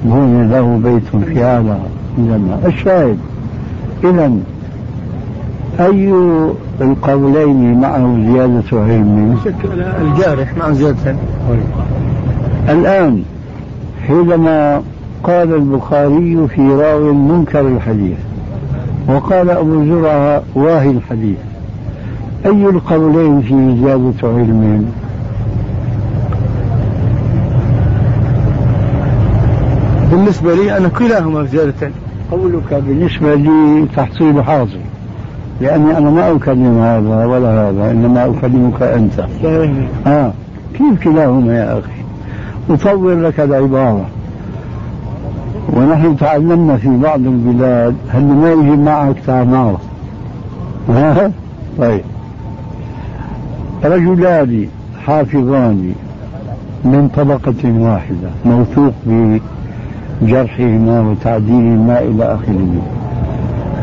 [0.04, 1.78] بني له بيت في أعلى
[2.18, 3.18] الجنة الشاهد.
[4.04, 4.32] إذا
[5.80, 6.14] أي
[6.82, 9.38] القولين معه زيادة علم.
[10.02, 11.16] الجارح معه زيادة
[11.50, 11.68] علم.
[12.70, 13.24] الآن
[14.08, 14.82] حينما
[15.24, 18.18] قال البخاري في راو منكر الحديث
[19.08, 21.38] وقال أبو زرعة واهي الحديث
[22.46, 24.92] أي القولين فيه زيادة علم؟
[30.12, 31.94] بالنسبة لي أنا كلاهما زيادة علم.
[32.32, 34.87] قولك بالنسبة لي تحصيل حاصل.
[35.62, 39.26] لأني أنا ما أكلم هذا ولا هذا إنما أكلمك أنت.
[40.08, 40.32] آه
[40.74, 41.92] كيف كلاهما يا أخي؟
[42.70, 44.06] أطور لك العبارة.
[45.74, 49.78] ونحن تعلمنا في بعض البلاد هل ما يجي معك تعمار
[50.90, 51.32] ها؟
[51.78, 52.02] طيب.
[53.84, 54.68] رجلان
[55.06, 55.94] حافظان
[56.86, 58.94] من طبقة واحدة موثوق
[60.22, 62.82] بجرحهما وتعديلهما إلى آخره.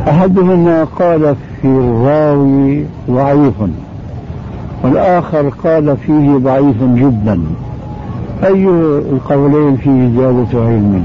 [0.08, 3.54] أحدهما قال في الراوي ضعيف.
[4.82, 7.40] والآخر قال فيه ضعيف جدا.
[8.44, 8.68] أي
[9.12, 11.04] القولين فيه زيادة علم؟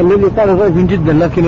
[0.00, 1.44] الذي قال ضعيف جدا لكن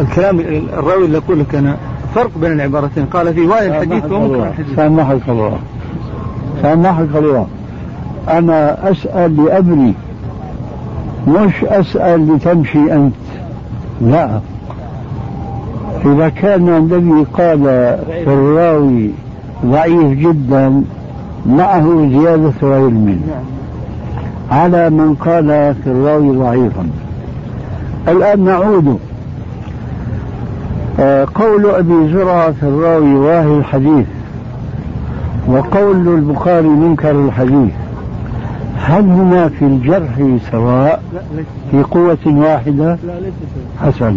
[0.00, 0.40] الكلام
[0.78, 1.76] الراوي اللي أقول لك أنا
[2.14, 3.04] فرق بين العبارتين.
[3.04, 4.76] قال في واي الحديث ومنكر الحديث.
[4.76, 5.58] سامحك الله.
[6.62, 7.46] سامحك الله.
[8.28, 9.94] أنا أسأل لأبني
[11.28, 13.14] مش أسأل لتمشي أنت.
[14.00, 14.40] لا.
[16.06, 17.58] إذا كان الذي قال
[18.24, 19.10] في الراوي
[19.66, 20.82] ضعيف جدا
[21.46, 23.20] معه زيادة علم
[24.50, 26.88] على من قال في الراوي ضعيفا.
[28.08, 28.98] الآن نعود.
[31.00, 34.06] آه، قول أبي زرعة في الراوي واهي الحديث.
[35.48, 37.72] وقول البخاري منكر الحديث.
[38.76, 41.02] هل هما في الجرح سواء
[41.70, 42.98] في قوة واحدة؟
[43.82, 44.16] حسن.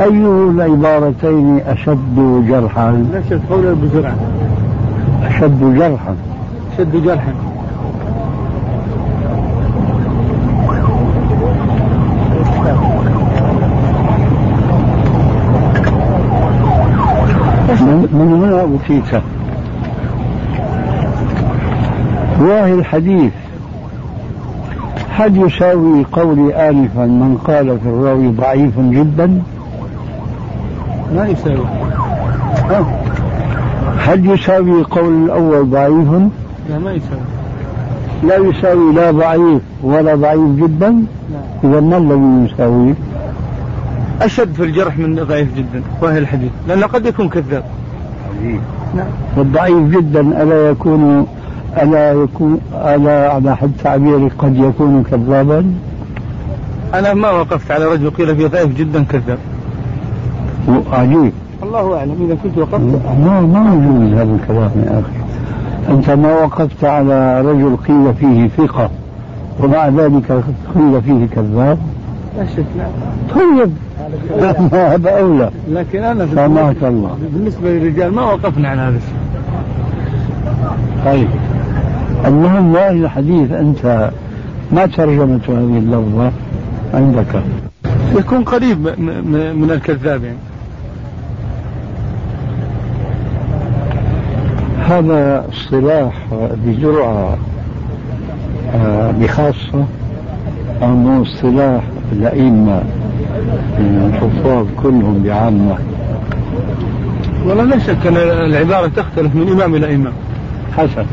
[0.00, 4.14] أي العبارتين أشد جرحا؟ نفس قول أبو زرعة
[5.24, 6.14] أشد جرحا.
[6.72, 7.34] أشد جرحا.
[18.12, 19.22] من هنا أوتيت.
[22.40, 23.32] واهي الحديث.
[25.16, 29.42] هل يساوي قولي آنفا من قال في الراوي ضعيف جدا؟
[31.14, 31.66] ما يساوي؟
[33.98, 36.12] هل يساوي قول الأول ضعيف؟
[36.70, 37.20] لا ما يساوي.
[38.22, 41.04] لا يساوي لا ضعيف ولا ضعيف جدا؟
[41.64, 42.94] إذا ما الذي يساوي؟
[44.22, 47.64] أشد في الجرح من ضعيف جدا وهي الحديث لأنه قد يكون كذاب.
[48.94, 51.26] نعم والضعيف جدا ألا يكون
[51.82, 55.72] ألا يكون ألا على حد تعبيري قد يكون كذابا؟
[56.94, 59.38] أنا ما وقفت على رجل قيل فيه ضعيف جدا كذاب.
[60.92, 62.16] عجيب الله أعلم.
[62.26, 62.80] إذا كنت وقفت.
[63.24, 65.20] ما ما يجوز هذا الكلام يا أخي.
[65.94, 68.90] أنت ما وقفت على رجل قيل فيه ثقة
[69.62, 70.42] ومع ذلك
[70.74, 71.78] قيل فيه كذاب؟
[72.38, 72.90] لا شك نعم
[73.34, 73.70] طيب.
[74.72, 75.50] هذا أولى.
[75.70, 77.16] لكن أنا سامحك الله.
[77.32, 79.20] بالنسبة للرجال ما وقفنا على هذا الشيء.
[81.04, 81.28] طيب.
[82.26, 84.10] المهم لا الحديث؟ أنت
[84.72, 86.30] ما ترجمة هذه اللفظة
[86.94, 87.42] عندك؟
[88.16, 88.78] يكون قريب
[89.56, 90.36] من الكذاب يعني
[94.90, 96.12] هذا اصطلاح
[96.66, 97.38] بجرعة
[98.74, 99.84] آه، بخاصة
[100.82, 102.82] أو اصطلاح الأئمة
[103.78, 105.76] الحفاظ كلهم بعامة.
[107.46, 110.12] والله لا شك أن العبارة تختلف من إمام إلى إمام.
[110.76, 111.06] حسن.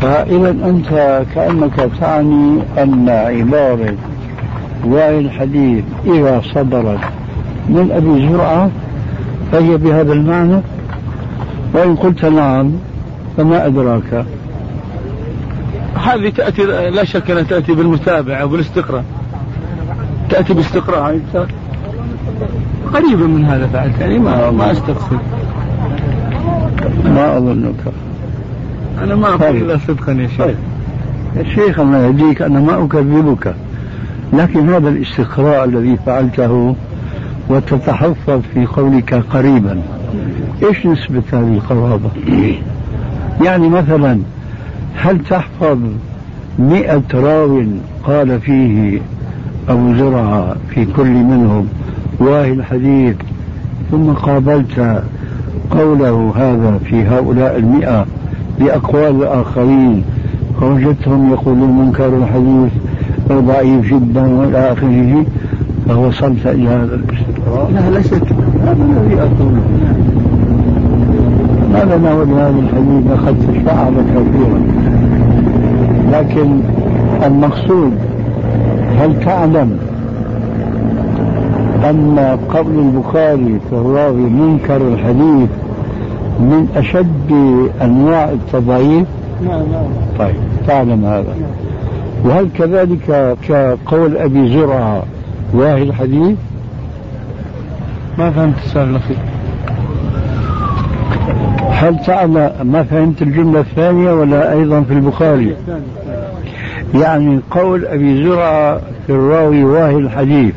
[0.00, 3.94] فإذا أنت كأنك تعني أن عبارة
[4.84, 7.00] واي الحديث إذا صدرت
[7.68, 8.70] من أبي زرعة
[9.52, 10.60] فهي بهذا المعنى
[11.74, 12.72] وإن قلت نعم
[13.36, 14.24] فما أدراك.
[15.94, 19.04] هذه تأتي لا شك أنها تأتي بالمتابعة وبالاستقراء.
[20.30, 21.20] تأتي باستقراء
[22.94, 25.18] قريبا من هذا فعلت يعني ما ما أستقصد.
[27.04, 27.74] ما أظنك.
[29.02, 29.56] أنا ما أقول طيب.
[29.56, 30.38] إلا صدقا يا شيخ.
[30.38, 30.56] طيب.
[31.36, 33.54] يا شيخ الله يهديك أنا ما أكذبك.
[34.32, 36.76] لكن هذا الاستقراء الذي فعلته
[37.48, 39.82] وتتحفظ في قولك قريبا.
[40.62, 42.10] إيش نسبة هذه القرابة؟
[43.44, 44.18] يعني مثلا
[44.96, 45.78] هل تحفظ
[46.58, 47.62] مئة راو
[48.04, 49.00] قال فيه
[49.68, 51.68] أبو زرعة في كل منهم
[52.18, 53.16] واهي الحديث
[53.90, 55.02] ثم قابلت
[55.70, 58.06] قوله هذا في هؤلاء المئة
[58.58, 60.04] بأقوال الآخرين
[60.60, 62.72] فوجدتهم يقولون منكر الحديث
[63.32, 65.24] ضعيف جدا والى اخره
[65.88, 66.94] فوصلت إلى هذا
[67.46, 68.32] لا لا شك.
[68.64, 69.62] هذا الذي اقوله
[71.72, 74.62] ما لنا ولهذا الحديث قد تشعر كثيرا.
[76.12, 76.60] لكن
[77.26, 77.92] المقصود
[79.00, 79.78] هل تعلم
[81.90, 85.48] أن قول البخاري في الراوي منكر الحديث
[86.40, 87.32] من أشد
[87.82, 89.06] أنواع التضعيف؟
[89.44, 89.84] نعم نعم
[90.18, 90.34] طيب
[90.66, 91.34] تعلم هذا.
[92.24, 95.02] وهل كذلك كقول أبي زرعة
[95.54, 96.36] واهي الحديث؟
[98.18, 99.16] ما فهمت السؤال الأخير.
[101.70, 105.56] هل تعلم ما فهمت الجملة الثانية ولا أيضا في البخاري؟
[106.94, 110.54] يعني قول أبي زرعة في الراوي واهي الحديث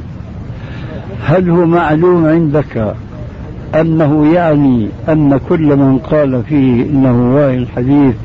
[1.26, 2.96] هل هو معلوم عندك
[3.76, 8.16] أنه يعني أن كل من قال فيه إنه واهي الحديث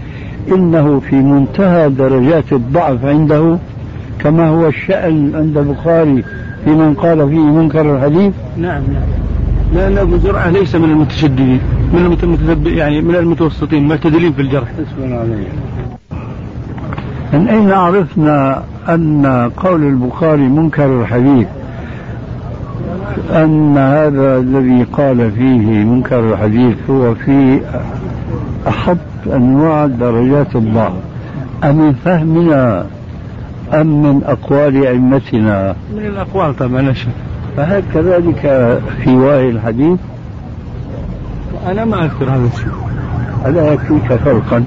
[0.52, 3.58] إنه في منتهى درجات الضعف عنده
[4.18, 6.24] كما هو الشأن عند البخاري
[6.64, 9.02] في من قال فيه منكر الحديث نعم نعم.
[9.74, 11.60] لأن أبو زرعة ليس من المتشددين
[11.92, 14.68] من يعني من المتوسطين المعتدلين في الجرح.
[17.32, 21.46] من أين عرفنا أن قول البخاري منكر الحديث
[23.30, 27.60] أن هذا الذي قال فيه منكر الحديث هو في
[28.68, 28.96] أحط
[29.26, 30.92] أنواع درجات الضعف.
[31.64, 32.86] أم من فهمنا
[33.74, 37.08] أم من أقوال أئمتنا؟ من الأقوال طبعا لا شك.
[37.56, 38.40] فهل كذلك
[39.04, 39.98] في وعي الحديث؟
[41.66, 42.72] أنا ما أذكر هذا الشيء.
[43.46, 44.64] ألا يكفيك فرقا؟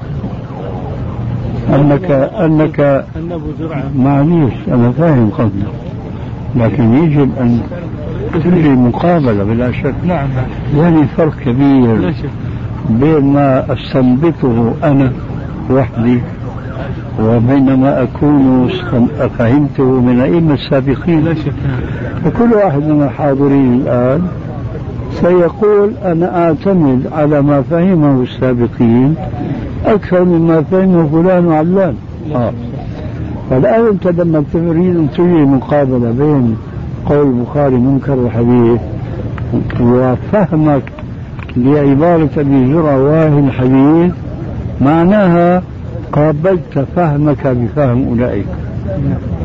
[1.74, 3.04] أنك أنك
[3.96, 5.74] معليش أنا فاهم قصدك.
[6.56, 7.60] لكن يجب أن
[8.34, 9.94] تجري مقابلة بلا شك.
[10.06, 10.28] نعم
[10.76, 12.14] يعني فرق كبير
[12.90, 15.12] بين ما أستنبطه أنا
[15.70, 16.20] وحدي.
[17.20, 18.68] وبين ما أكون
[19.38, 21.24] فهمته من الأئمة السابقين.
[21.24, 21.52] لا شك.
[22.24, 24.22] فكل واحد من الحاضرين الآن
[25.10, 29.14] سيقول أنا أعتمد على ما فهمه السابقين
[29.86, 31.94] أكثر مما فهمه فلان وعلان.
[32.34, 32.52] آه.
[33.50, 36.56] فالآن أنت لما تريد أن تجري مقابلة بين
[37.06, 38.80] قول البخاري منكر الحديث
[39.80, 40.82] وفهمك
[41.56, 44.12] لعبارة أبي زرع واهي الحديث
[44.80, 45.62] معناها
[46.12, 48.46] قابلت فهمك بفهم أولئك.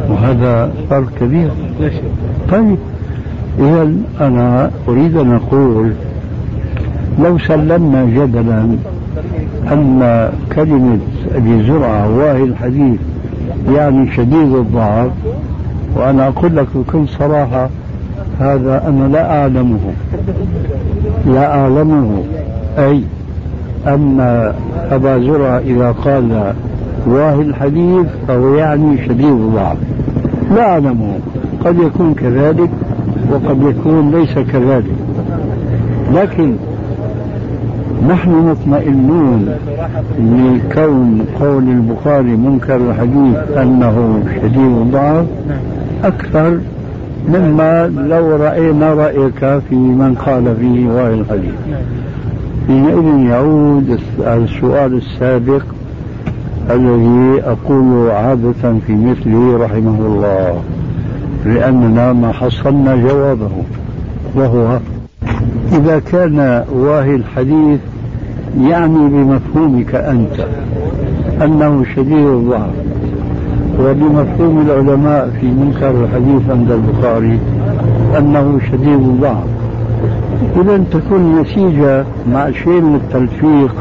[0.10, 1.52] وهذا فرق كبير.
[2.52, 2.78] طيب
[3.60, 3.92] إذا
[4.22, 5.94] أنا أريد أن أقول
[7.24, 8.76] لو سلمنا جدلا
[9.72, 11.00] أن كلمة
[11.36, 13.00] أبي زرعة واهي الحديث
[13.76, 15.12] يعني شديد الضعف
[15.96, 17.70] وأنا أقول لك بكل صراحة
[18.40, 19.80] هذا أنا لا أعلمه.
[21.26, 22.24] لا أعلمه.
[22.78, 23.04] أي؟
[23.88, 24.20] أن
[24.92, 26.54] أبا زرعة إذا قال
[27.08, 29.78] واهي الحديث فهو يعني شديد الضعف.
[30.56, 31.14] لا أعلمه
[31.66, 32.70] قد يكون كذلك
[33.32, 34.96] وقد يكون ليس كذلك.
[36.14, 36.56] لكن
[38.10, 39.50] نحن مطمئنون
[40.20, 45.26] لكون قول البخاري منكر الحديث أنه شديد الضعف
[46.04, 46.60] أكثر
[47.28, 51.54] مما لو رأينا رأيك في من قال فيه واهي الحديث.
[52.70, 55.62] حينئذ يعود السؤال السابق
[56.72, 60.62] الذي أقول عادة في مثله رحمه الله
[61.46, 63.50] لأننا ما حصلنا جوابه
[64.36, 64.80] وهو
[65.72, 67.80] إذا كان واهي الحديث
[68.62, 70.48] يعني بمفهومك أنت
[71.42, 72.74] أنه شديد الضعف
[73.80, 77.40] وبمفهوم العلماء في منكر الحديث عند البخاري
[78.18, 79.59] أنه شديد الضعف
[80.56, 83.76] إذا تكون النتيجة مع شيء من التلفيق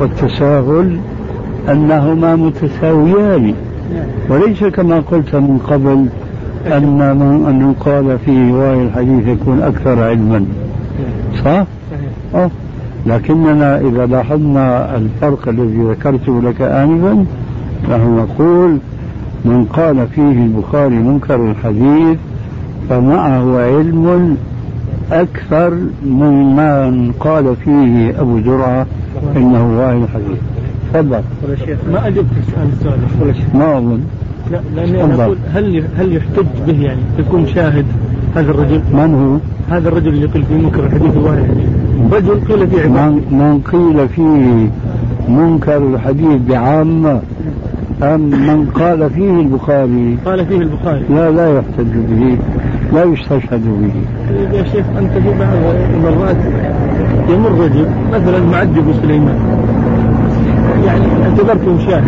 [0.00, 0.98] والتساهل
[1.70, 3.54] أنهما متساويان
[4.30, 6.06] وليس كما قلت من قبل
[6.76, 10.44] أن من أن يقال في رواية الحديث يكون أكثر علما
[11.44, 11.64] صح؟
[12.34, 12.50] أه.
[13.06, 17.24] لكننا إذا لاحظنا الفرق الذي ذكرته لك آنفا
[17.90, 18.78] نحن نقول
[19.44, 22.18] من قال فيه البخاري منكر الحديث
[22.88, 24.36] فمعه علم
[25.12, 25.74] أكثر
[26.06, 28.86] ممن قال فيه أبو زرعة
[29.36, 30.38] إنه واهي الحديث
[30.94, 31.22] تفضل.
[31.66, 32.26] شيخ ما أجبت
[32.58, 34.00] عن السؤال ولا شيء ما أظن.
[34.50, 35.20] لا تفضل.
[35.20, 37.86] أقول هل هل يحتج به يعني يكون شاهد
[38.36, 39.38] هذا الرجل؟ من هو؟
[39.76, 41.68] هذا الرجل اللي يقول في منكر الحديث الحديث
[42.12, 43.10] رجل قيل في عبارة.
[43.10, 44.70] من, من قيل فيه
[45.28, 47.20] منكر الحديث بعامة
[48.02, 51.04] أم من قال فيه البخاري؟ قال فيه البخاري.
[51.10, 52.38] لا لا يحتج به.
[52.92, 53.94] لا يستشهد به.
[54.58, 55.56] يا شيخ انت في بعض
[55.94, 56.36] المرات
[57.28, 59.38] يمر رجل مثلا معدي ابو سليمان.
[60.86, 62.04] يعني اعتبرته شاهد.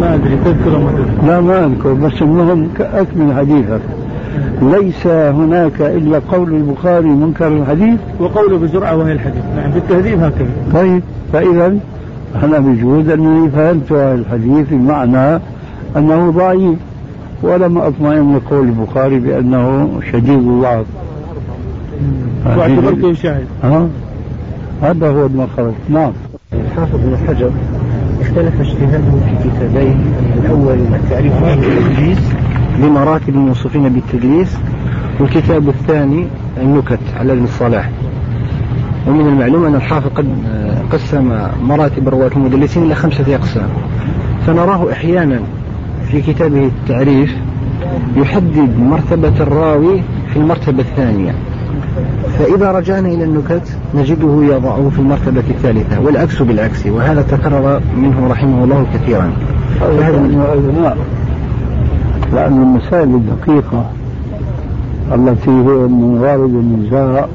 [0.00, 3.80] ما أدري تذكر ما لا ما أذكر بس المهم أكمل حديثك
[4.62, 8.00] ليس هناك إلا قول البخاري منكر الحديث.
[8.20, 9.42] وقوله بزرعه وهي الحديث.
[9.56, 10.50] نعم في التهذيب هكذا.
[10.74, 11.02] طيب
[11.32, 11.76] فإذا
[12.44, 15.40] أنا بجوز أنني فهمت هذا الحديث بمعنى
[15.96, 16.78] أنه ضعيف.
[17.42, 20.86] ولم أطمئن لقول البخاري بأنه شديد الضعف
[22.46, 23.46] واعتبرته شاهد.
[23.62, 23.88] ها؟
[24.82, 26.12] هذا هو المخرج نعم.
[26.52, 27.50] الحافظ بن حجر
[28.20, 30.12] اختلف اجتهاده في كتابين
[30.44, 32.18] الأول التعريف عن التدليس
[32.78, 34.56] بمراتب الموصوفين بالتدليس
[35.20, 36.26] والكتاب الثاني
[36.62, 37.90] النكت على ابن الصلاح.
[39.08, 40.26] ومن المعلوم أن الحافظ قد
[40.92, 43.68] قسم مراتب رواة المدلسين إلى خمسة أقسام.
[44.46, 45.40] فنراه أحيانا
[46.10, 47.36] في كتابه التعريف
[48.16, 50.02] يحدد مرتبة الراوي
[50.32, 51.34] في المرتبة الثانية.
[52.38, 58.64] فإذا رجعنا إلى النكت نجده يضعه في المرتبة الثالثة والعكس بالعكس وهذا تكرر منه رحمه
[58.64, 59.32] الله كثيرا.
[59.80, 60.96] فهذا من
[62.34, 63.86] لأن المسائل الدقيقة
[65.14, 67.26] التي هي من وارد النزاع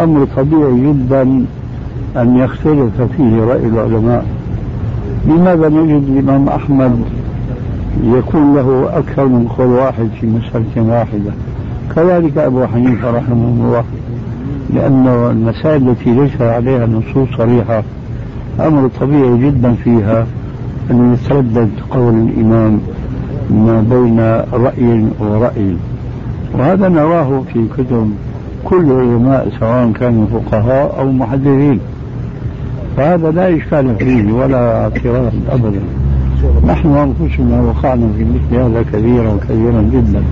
[0.00, 1.22] أمر طبيعي جدا
[2.16, 4.26] أن يختلف فيه رأي العلماء.
[5.26, 7.04] لماذا نجد الإمام أحمد
[8.02, 11.32] يكون له أكثر من قول واحد في مسألة واحدة.
[11.96, 13.84] كذلك أبو حنيفة رحمه الله
[14.74, 17.82] لأن المسائل التي ليس عليها نصوص صريحة
[18.60, 20.26] أمر طبيعي جدا فيها
[20.90, 22.80] أن يتردد قول الإمام
[23.50, 24.20] ما بين
[24.64, 25.76] رأي ورأي.
[26.54, 28.10] وهذا نراه في كتب
[28.64, 31.80] كل العلماء سواء كانوا فقهاء أو محدثين.
[32.96, 35.80] فهذا لا إشكال فيه ولا اعتراض أبدا.
[36.66, 40.22] نحن أنفسنا وقعنا في مثل هذا كثيرا كثيرا جدا.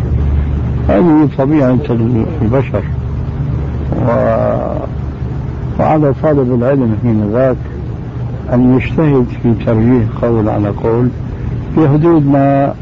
[0.88, 1.78] هذه طبيعة
[2.42, 2.82] البشر.
[4.06, 4.10] و...
[5.80, 7.56] وعلى طالب العلم حين ذاك
[8.52, 11.08] أن يجتهد في ترجيح قول على قول
[11.74, 12.74] في حدود ما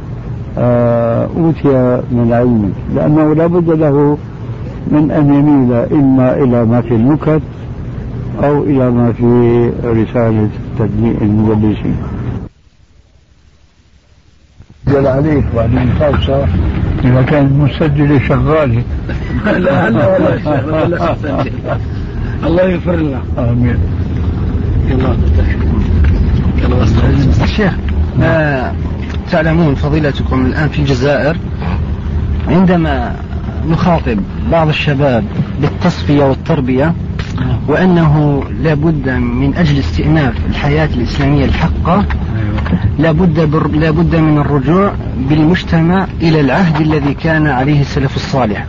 [0.58, 4.18] آه، أوتي من علم لأنه لا بد له
[4.90, 7.42] من أن يميل إما إلى ما في النكت
[8.44, 11.96] أو إلى ما في رسالة تدليء المدلسين
[14.90, 16.46] جل عليك بعدين خاصة
[17.04, 18.74] إذا كان المسجل شغال.
[19.44, 21.16] لا لا ولا ولا
[22.44, 23.22] الله يغفر لنا.
[23.38, 23.78] آمين.
[24.90, 25.16] الله
[27.42, 27.72] الشيخ
[28.22, 28.72] آه
[29.30, 31.36] تعلمون فضيلتكم الآن في الجزائر
[32.48, 33.16] عندما
[33.68, 34.18] نخاطب
[34.52, 35.24] بعض الشباب
[35.60, 36.94] بالتصفية والتربية
[37.68, 42.04] وأنه لابد من أجل استئناف الحياة الإسلامية الحقة
[42.98, 43.68] لابد بر...
[43.68, 44.92] لابد من الرجوع
[45.28, 48.66] بالمجتمع إلى العهد الذي كان عليه السلف الصالح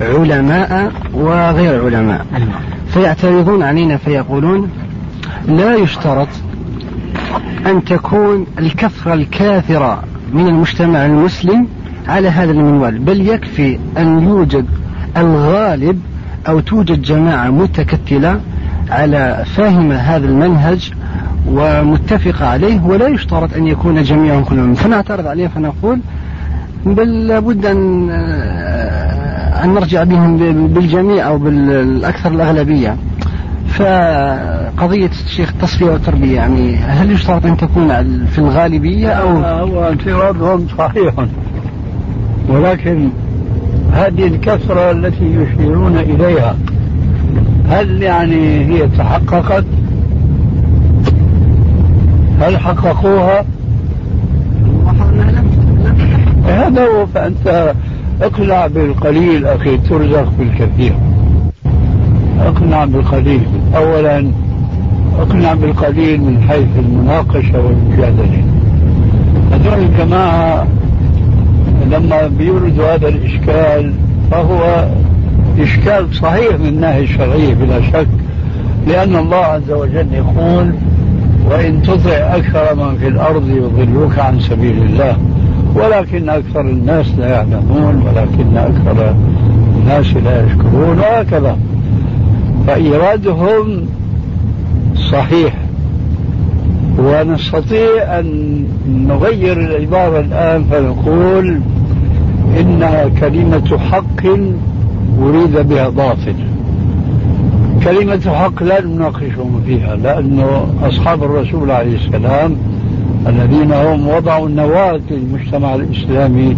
[0.00, 2.26] علماء وغير علماء.
[2.88, 4.70] فيعترضون علينا فيقولون
[5.48, 6.28] لا يشترط
[7.66, 10.02] أن تكون الكثرة الكاثرة
[10.32, 11.66] من المجتمع المسلم
[12.08, 14.66] على هذا المنوال بل يكفي أن يوجد
[15.16, 16.00] الغالب
[16.48, 18.40] أو توجد جماعة متكتلة
[18.90, 20.92] على فاهم هذا المنهج
[21.48, 24.74] ومتفقة عليه ولا يشترط أن يكون جميعهم كلهم.
[24.74, 26.00] فنعترض عليه فنقول
[26.86, 28.10] بل لابد أن
[29.64, 30.36] أن نرجع بهم
[30.66, 32.96] بالجميع أو بالأكثر الأغلبية.
[33.68, 37.88] فقضية الشيخ التصفية والتربية يعني هل يشترط أن تكون
[38.26, 41.14] في الغالبية أو؟ هو اعتراضهم صحيح.
[42.48, 43.10] ولكن
[43.94, 46.56] هذه الكثرة التي يشيرون إليها
[47.68, 49.64] هل يعني هي تحققت؟
[52.40, 53.44] هل حققوها؟
[56.46, 57.74] هذا هو فأنت
[58.22, 60.94] اقنع بالقليل أخي ترزق بالكثير.
[62.40, 63.42] اقنع بالقليل.
[63.76, 64.30] أولا
[65.18, 68.44] اقنع بالقليل من حيث المناقشة والمجادلة.
[69.52, 70.66] هذول الجماعة
[71.90, 73.92] لما بيوردوا هذا الإشكال
[74.30, 74.88] فهو
[75.58, 78.06] إشكال صحيح من الناحية الشرعية بلا شك
[78.86, 80.74] لأن الله عز وجل يقول
[81.50, 85.16] وإن تطع أكثر من في الأرض يضلوك عن سبيل الله
[85.74, 89.14] ولكن أكثر الناس لا يعلمون ولكن أكثر
[89.76, 90.98] الناس لا يشكرون.
[90.98, 91.56] وهكذا.
[92.66, 93.86] فإيرادهم
[94.96, 95.54] صحيح.
[96.98, 98.64] ونستطيع أن
[99.08, 101.60] نغير العبارة الآن فنقول
[102.60, 104.26] إنها كلمة حق
[105.22, 106.34] أريد بها باطل.
[107.84, 112.56] كلمة حق لا نناقشهم فيها لأنه أصحاب الرسول عليه السلام
[113.26, 116.56] الذين هم وضعوا النواة للمجتمع الإسلامي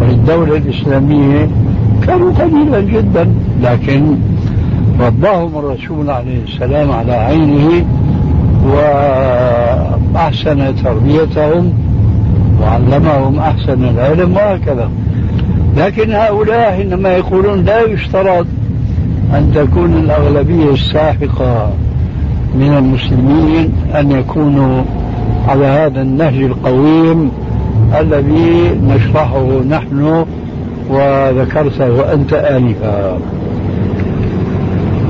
[0.00, 1.48] وللدولة الإسلامية
[2.06, 3.28] كانوا قليلا جدا
[3.62, 4.16] لكن
[5.00, 7.84] رباهم الرسول عليه السلام على عينه
[10.14, 11.72] وأحسن تربيتهم
[12.62, 14.90] وعلمهم أحسن العلم وهكذا.
[15.76, 18.46] لكن هؤلاء حينما يقولون لا يشترط
[19.34, 21.72] أن تكون الأغلبية الساحقة
[22.54, 24.82] من المسلمين أن يكونوا
[25.48, 27.30] على هذا النهج القويم
[28.00, 30.24] الذي نشرحه نحن
[30.90, 33.18] وذكرته أنت آنفا.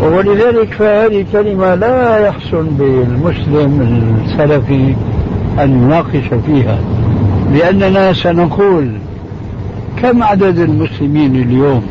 [0.02, 3.80] ولذلك فهذه كلمة لا يحسن بالمسلم
[4.24, 4.94] السلفي
[5.58, 6.78] أن يناقش فيها
[7.54, 8.90] لأننا سنقول
[10.02, 11.82] كم عدد المسلمين اليوم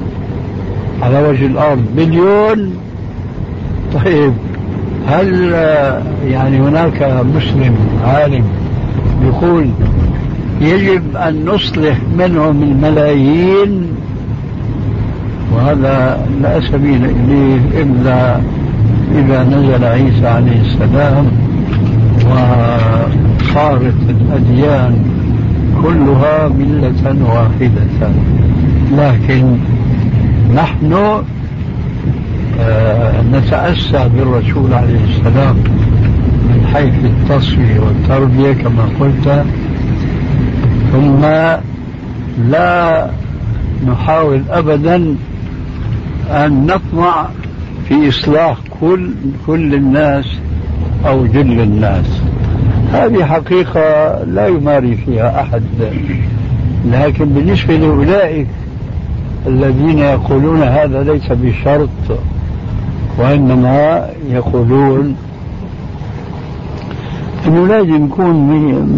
[1.02, 2.74] على وجه الأرض؟ مليون؟
[3.94, 4.34] طيب
[5.08, 5.52] هل
[6.28, 8.44] يعني هناك مسلم عالم
[9.26, 9.70] يقول
[10.62, 13.88] يجب أن نصلح منهم الملايين؟
[15.60, 18.40] وهذا لا سبيل إليه إلا
[19.16, 21.26] إذا نزل عيسى عليه السلام
[22.26, 24.94] وصارت الأديان
[25.84, 28.10] كلها ملة واحدة.
[28.98, 29.58] لكن
[30.56, 30.94] نحن
[32.60, 35.56] آه نتأسى بالرسول عليه السلام
[36.50, 39.46] من حيث التصفية والتربية كما قلت.
[40.92, 41.22] ثم
[42.50, 43.10] لا
[43.88, 45.16] نحاول أبدا
[46.30, 47.28] أن نطمع
[47.88, 49.12] في إصلاح كل
[49.48, 50.26] كل الناس
[51.08, 52.06] أو جل الناس.
[52.94, 53.80] هذه حقيقة
[54.24, 55.64] لا يماري فيها أحد
[56.86, 58.48] لكن بالنسبة لأولئك
[59.48, 61.90] الذين يقولون هذا ليس بشرط
[63.18, 65.16] وإنما يقولون
[67.48, 68.36] أنه لازم يكون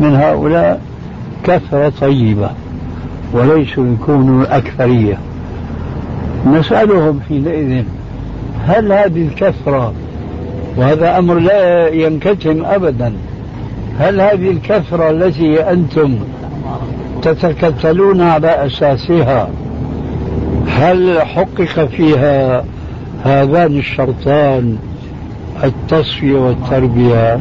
[0.02, 0.82] من هؤلاء
[1.44, 2.50] كثرة طيبة
[3.34, 5.18] وليسوا يكونوا الأكثرية
[6.46, 7.84] نسألهم حينئذ
[8.68, 9.94] هل هذه الكثرة
[10.78, 13.14] وهذا أمر لا ينكتم أبدا؟
[14.00, 16.16] هل هذه الكثرة التي أنتم
[17.22, 19.50] تتكتلون على أساسها
[20.68, 22.66] هل حقق فيها
[23.26, 24.78] هذان الشرطان
[25.64, 27.40] التصفية والتربية؟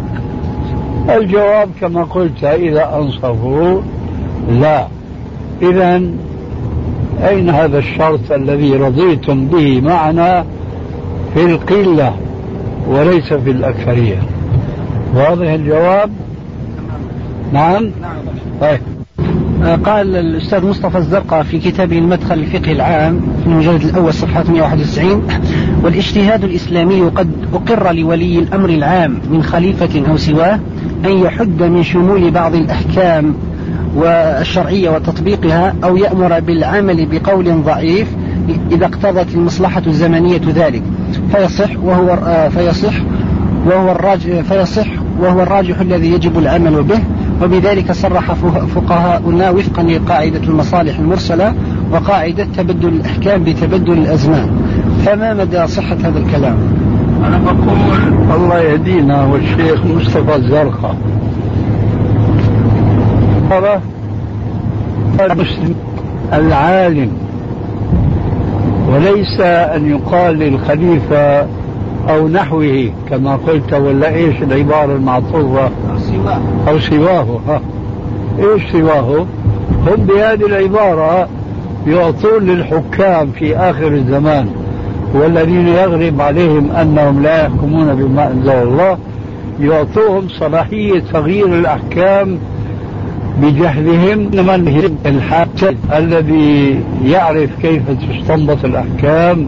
[1.16, 3.80] الجواب كما قلت إذا أنصفوا
[4.50, 4.86] لا.
[5.62, 6.02] إذا
[7.28, 10.44] أين هذا الشرط الذي رضيتم به معنا
[11.34, 12.14] في القلة
[12.88, 14.22] وليس في الأكثرية؟
[15.14, 16.10] واضح الجواب؟
[17.52, 17.90] نعم؟
[18.60, 18.80] طيب.
[19.64, 25.22] آه، قال الأستاذ مصطفى الزرقاء في كتابه المدخل الفقه العام في المجلد الأول صفحة 191
[25.82, 30.58] والإجتهاد الإسلامي قد أقر لولي الأمر العام من خليفة أو سواه
[31.04, 33.34] أن يحد من شمول بعض الأحكام
[33.96, 38.08] والشرعية وتطبيقها أو يأمر بالعمل بقول ضعيف
[38.72, 40.82] إذا اقتضت المصلحة الزمنية ذلك.
[41.32, 42.94] فيصح وهو آه، فيصح
[43.66, 44.86] وهو الراجح فيصح
[45.20, 47.00] وهو الراجح الذي يجب العمل به
[47.42, 48.32] وبذلك صرح
[48.74, 51.54] فقهاؤنا وفقا لقاعدة المصالح المرسلة
[51.92, 54.50] وقاعدة تبدل الأحكام بتبدل الأزمان.
[55.06, 56.56] فما مدى صحة هذا الكلام؟
[57.24, 57.78] أنا بقول
[58.36, 60.96] الله يهدينا والشيخ مصطفى الزرقاء.
[65.20, 65.74] المسلم
[66.32, 67.10] العالم.
[68.88, 71.46] وليس أن يقال للخليفة
[72.08, 75.70] أو نحوه كما قلت ولا إيش العبارة المعطوفة؟
[76.68, 77.60] أو سواه ها.
[78.38, 79.26] إيش سواه؟
[79.86, 81.28] هم بهذه العبارة
[81.86, 84.48] يعطون للحكام في آخر الزمان
[85.14, 88.98] والذين يغرب عليهم أنهم لا يحكمون بما أنزل الله
[89.60, 92.38] يعطوهم صلاحية تغيير الأحكام
[93.42, 99.46] بجهلهم من الحاكم الذي يعرف كيف تستنبط الأحكام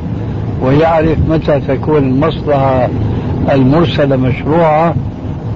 [0.62, 2.88] ويعرف متى تكون المصلحة
[3.53, 4.95] المرسلة مشروعة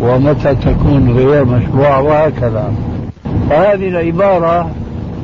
[0.00, 2.72] ومتى تكون غير مشروعة وهكذا.
[3.50, 4.70] فهذه العبارة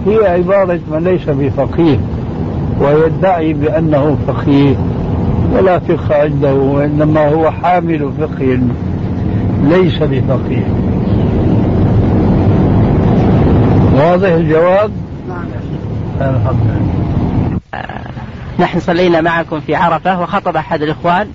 [0.06, 1.98] هي عبارة من ليس بفقيه
[2.80, 4.74] ويدعي بأنه فقيه
[5.56, 8.58] ولا فقه عنده وإنما هو حامل فقه
[9.64, 10.66] ليس بفقيه.
[13.92, 14.92] واضح الجواب؟
[15.28, 15.44] نعم.
[16.20, 17.02] الحمد لله.
[18.58, 21.28] نحن صلينا معكم في عرفة وخطب أحد الإخوان.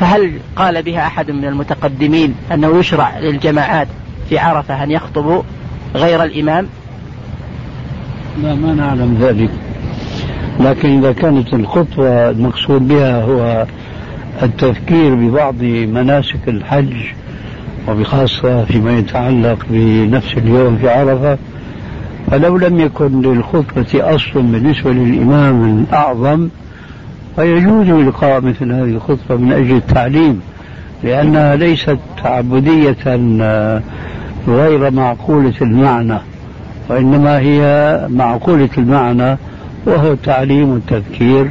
[0.00, 3.88] فهل قال بها أحد من المتقدمين أنه يشرع للجماعات
[4.28, 5.42] في عرفة أن يخطبوا
[5.94, 6.66] غير الإمام؟
[8.42, 9.50] لا ما نعلم ذلك.
[10.60, 13.66] لكن إذا كانت الخطوة المقصود بها هو
[14.42, 16.94] التذكير ببعض مناسك الحج
[17.88, 21.38] وبخاصة فيما يتعلق بنفس اليوم في عرفة
[22.30, 26.48] فلو لم يكن للخطبة أصل بالنسبة للإمام الأعظم
[27.36, 30.40] فيجوز إلقاء مثل هذه الخطبة من أجل التعليم
[31.04, 33.82] لأنها ليست تعبدية آه،
[34.48, 36.18] غير معقولة المعنى
[36.88, 39.38] وإنما هي معقولة المعنى
[39.86, 41.50] وهو التعليم والتذكير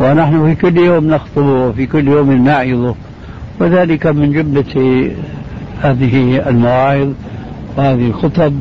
[0.00, 2.94] ونحن في كل يوم نخطبه وفي كل يوم نعظه
[3.60, 5.10] وذلك من جملة
[5.82, 7.08] هذه المواعظ
[7.76, 8.60] وهذه الخطب.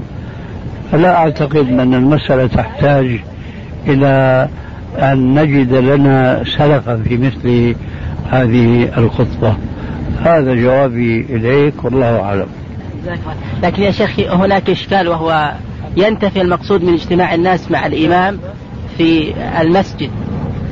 [0.92, 3.20] فلا أعتقد أن المسألة تحتاج
[3.88, 4.48] إلى
[5.00, 7.76] أن نجد لنا سلفا في مثل
[8.32, 9.54] هذه الخطبة.
[10.24, 12.48] هذا جوابي إليك والله أعلم.
[13.64, 15.54] لكن يا شيخ هناك إشكال وهو
[15.98, 18.38] ينتفي المقصود من اجتماع الناس مع الإمام
[18.98, 20.10] في المسجد.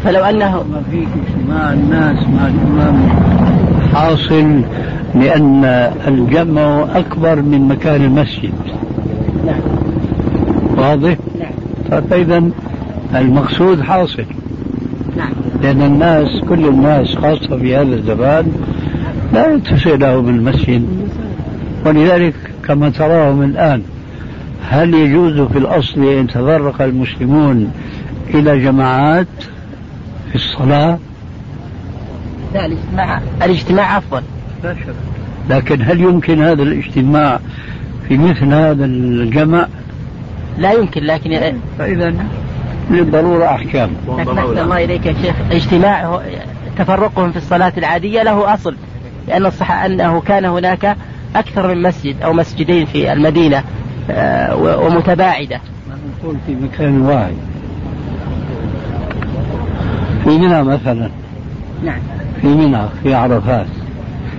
[0.03, 3.09] فلو أنه ما في اجتماع الناس مع الإمام.
[3.93, 4.63] حاصل
[5.15, 5.65] لأن
[6.07, 8.53] الجمع أكبر من مكان المسجد.
[9.45, 9.61] نعم.
[10.77, 12.01] واضح؟ نعم.
[12.01, 12.49] فإذا
[13.15, 14.25] المقصود حاصل.
[15.17, 15.33] نعم.
[15.61, 18.51] لأن الناس كل الناس خاصة في هذا الزمان
[19.33, 20.87] لا يتسع لهم المسجد
[21.85, 22.35] ولذلك
[22.67, 23.81] كما تراهم الآن
[24.69, 27.71] هل يجوز في الأصل أن يتفرق المسلمون
[28.33, 29.27] إلى جماعات
[30.29, 30.97] في الصلاة؟
[32.53, 34.21] لا الاجتماع الاجتماع أفضل.
[35.49, 37.39] لكن هل يمكن هذا الاجتماع
[38.07, 39.67] في مثل هذا الجمع؟
[40.57, 42.13] لا يمكن لكن فإذا
[42.91, 43.89] للضرورة أحكام.
[44.17, 45.35] لكن الله إليك يا شيخ.
[45.51, 46.21] اجتماع
[46.77, 48.75] تفرقهم في الصلاة العادية له أصل
[49.27, 50.97] لأن الصح أنه كان هناك
[51.35, 53.63] أكثر من مسجد أو مسجدين في المدينة
[54.09, 55.61] آه، ومتباعدة.
[56.23, 57.33] نقول في مكان واحد.
[60.23, 61.09] في منى مثلا.
[61.83, 61.99] نعم.
[62.41, 63.67] في منى في عرفات.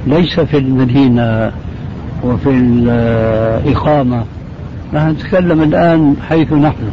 [0.08, 1.52] ليس في المدينة
[2.24, 4.24] وفي الإقامة.
[4.94, 6.90] نحن نتكلم الآن حيث نحن.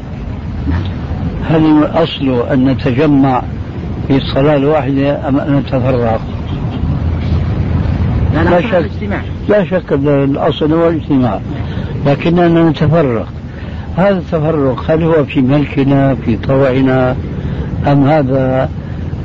[1.49, 3.41] هل الأصل أن نتجمع
[4.07, 6.21] في الصلاة الواحدة أم أن نتفرق؟
[8.33, 8.89] لا شك.
[9.49, 11.39] لا شك الأصل هو الاجتماع
[12.05, 13.27] لكننا نتفرق.
[13.97, 17.15] هذا التفرق هل هو في ملكنا في طوعنا
[17.87, 18.69] أم هذا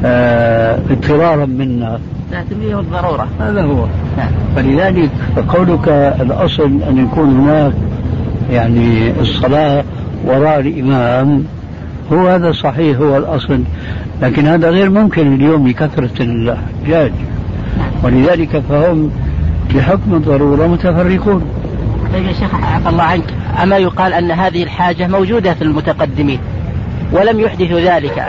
[0.05, 1.99] آه اضطرارا منا؟
[2.31, 3.87] لا تمليه الضرورة هذا هو.
[4.17, 4.31] نعم.
[4.57, 5.11] فلذلك
[5.49, 5.89] قولك
[6.21, 7.73] الأصل أن يكون هناك
[8.51, 9.85] يعني الصلاة
[10.25, 11.45] وراء الإمام.
[12.13, 13.61] هو هذا صحيح هو الأصل.
[14.23, 17.13] لكن هذا غير ممكن اليوم لكثرة الحجاج
[18.03, 19.11] ولذلك فهم
[19.75, 21.43] بحكم الضرورة متفرقون.
[22.13, 23.35] طيب يا شيخ عفى الله عنك.
[23.63, 26.39] أما يقال أن هذه الحاجة موجودة في المتقدمين
[27.13, 28.25] ولم يحدثوا ذلك.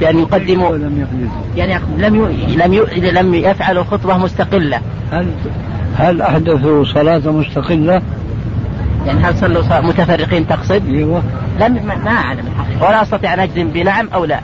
[0.00, 0.76] بأن يقدموا
[1.56, 2.26] يعني لم.
[2.56, 2.86] لم.
[3.12, 4.80] لم يفعلوا خطبة مستقلة
[5.12, 5.26] هل
[5.96, 8.02] هل أحدثوا صلاة مستقلة؟
[9.06, 11.22] يعني هل صلوا متفرقين تقصد؟ أيوه
[11.60, 11.72] لم
[12.04, 12.44] ما أعلم
[12.80, 14.40] ولا أستطيع أن أجزم بنعم أو لا.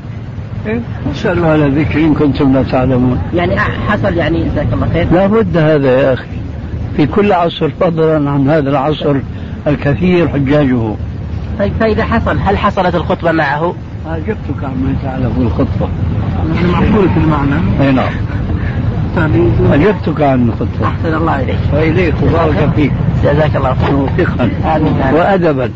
[0.67, 0.81] إيه؟
[1.13, 3.23] أسألوا على ذكر إن كنتم لا تعلمون.
[3.35, 5.07] يعني حصل يعني جزاك الله خير.
[5.13, 6.27] لابد هذا يا أخي.
[6.97, 9.17] في كل عصر فضلا عن هذا العصر
[9.67, 10.95] الكثير حجاجه.
[11.59, 13.75] طيب فإذا حصل هل حصلت الخطبة معه؟
[14.07, 15.89] اجبتك عما يتعلق بالخطبة.
[16.73, 17.55] معقول في المعنى.
[17.81, 18.13] أي نعم.
[19.73, 20.87] أجبتك عن الخطبة.
[20.87, 21.59] أحسن الله إليك.
[21.73, 22.93] وإليك وبارك فيك.
[23.25, 24.51] جزاك الله خير وفقا
[25.13, 25.71] وأدبا.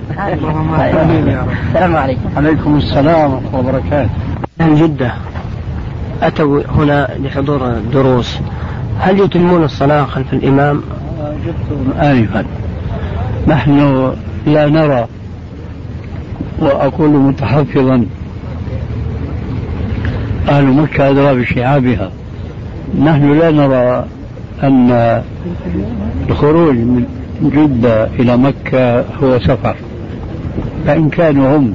[1.68, 2.28] السلام عليكم.
[2.36, 4.10] عليكم السلام ورحمة الله وبركاته.
[4.60, 5.14] من جدة
[6.22, 8.38] أتوا هنا لحضور الدروس
[8.98, 10.82] هل يتمون الصلاة خلف الإمام؟
[11.20, 12.44] أجبتهم آنفا.
[13.48, 14.12] نحن
[14.46, 15.06] لا نرى
[16.58, 18.06] وأقول متحفظا.
[20.48, 22.10] أهل مكة أدرى بشعابها.
[23.02, 24.04] نحن لا نرى
[24.62, 25.22] أن
[26.28, 27.04] الخروج من
[27.42, 29.76] جدة إلى مكة هو سفر.
[30.86, 31.74] فإن كانوا هم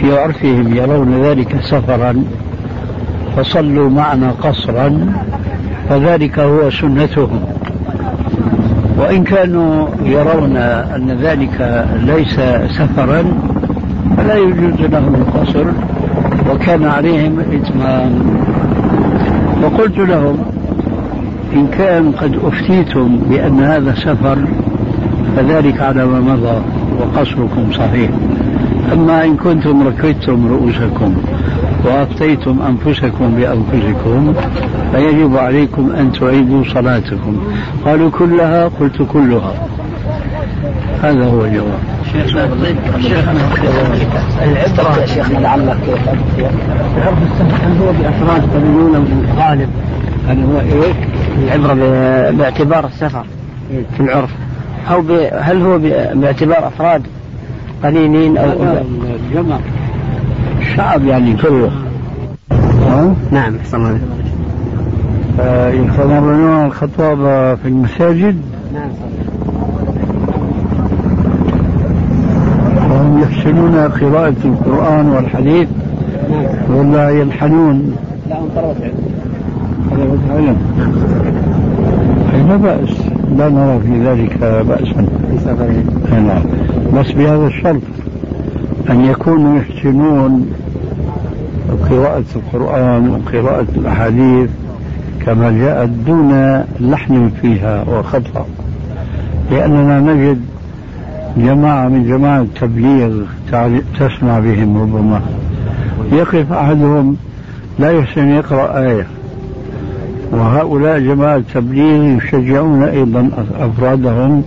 [0.00, 2.24] في عرفهم يرون ذلك سفرا
[3.36, 5.12] فصلوا معنا قصرا
[5.88, 7.40] فذلك هو سنتهم.
[8.98, 12.34] وإن كانوا يرون أن ذلك ليس
[12.78, 13.24] سفرا
[14.16, 15.64] فلا يجوز لهم القصر.
[16.50, 18.12] وكان عليهم الإتمام
[19.62, 20.38] وقلت لهم
[21.54, 24.38] إن كان قد أفتيتم بأن هذا سفر
[25.36, 26.62] فذلك على ما مضى
[27.00, 28.10] وقصركم صحيح.
[28.92, 31.14] أما إن كنتم ركبتم رؤوسكم
[31.84, 34.34] وأفتيتم أنفسكم بأنفسكم
[34.92, 37.36] فيجب عليكم أن تعيدوا صلاتكم.
[37.84, 39.52] قالوا كلها؟ قلت كلها.
[41.02, 41.78] هذا هو الجواب.
[42.12, 42.42] شيخنا
[44.42, 45.76] العبرة يا شيخنا لعلك
[46.38, 47.56] السمع.
[47.64, 49.68] هل هو بأفراد قليلون من غالب؟
[50.28, 50.96] هل هو إيش؟
[51.38, 51.74] العبرة
[52.30, 53.24] باعتبار السفر
[53.96, 54.30] في العرف؟
[54.90, 55.78] أو هل هو
[56.14, 57.02] باعتبار أفراد
[57.84, 58.50] قليلين أو
[59.30, 59.58] الجمع
[60.60, 61.70] الشعب يعني كله.
[63.30, 63.98] نعم أحسن
[65.68, 68.42] يتمرنون الخطابة في المساجد.
[68.74, 68.90] نعم
[73.42, 75.68] يحسنون قراءة القرآن والحديث
[76.70, 77.96] ولا يلحنون.
[78.28, 78.36] لا
[79.90, 80.56] طلبة علم.
[82.48, 82.90] لا بأس.
[83.38, 84.38] لا نرى في ذلك
[84.68, 85.06] بأسا.
[85.44, 85.84] سفرهم
[86.26, 86.42] نعم.
[86.94, 87.82] بس بهذا الشرط
[88.90, 90.46] أن يكونوا يحسنون
[91.90, 94.50] قراءة القرآن وقراءة الأحاديث
[95.26, 98.46] كما جاءت دون لحن فيها وخطأ.
[99.50, 100.40] لأننا نجد
[101.36, 103.24] جماعة من جماعة التبليغ
[103.98, 105.20] تسمع بهم ربما.
[106.12, 107.16] يقف أحدهم
[107.78, 109.06] لا يحسن يقرأ آية.
[110.32, 113.30] وهؤلاء جماعة التبليغ يشجعون أيضا
[113.60, 114.42] أفرادهم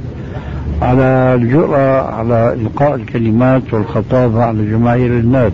[0.81, 5.51] على الجرأة على إلقاء الكلمات والخطابة على جماهير الناس.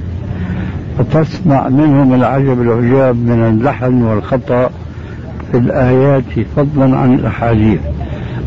[0.98, 4.70] فتسمع منهم العجب العجاب من اللحن والخطأ
[5.52, 6.24] في الآيات
[6.56, 7.80] فضلا عن الأحاديث.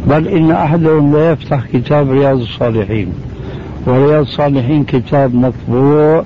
[0.06, 3.08] بل إن أحدهم لا يفتح كتاب رياض الصالحين
[3.86, 6.24] ورياض الصالحين كتاب مطبوع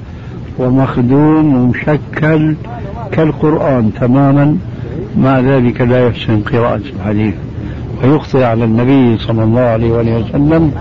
[0.58, 2.54] ومخدوم ومشكل
[3.12, 4.56] كالقرآن تماما
[5.18, 7.34] مع ذلك لا يحسن قراءة الحديث.
[8.04, 10.72] ويخطئ على النبي صلى الله عليه وسلم.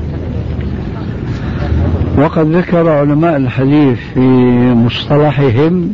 [2.17, 4.19] وقد ذكر علماء الحديث في
[4.73, 5.89] مصطلحهم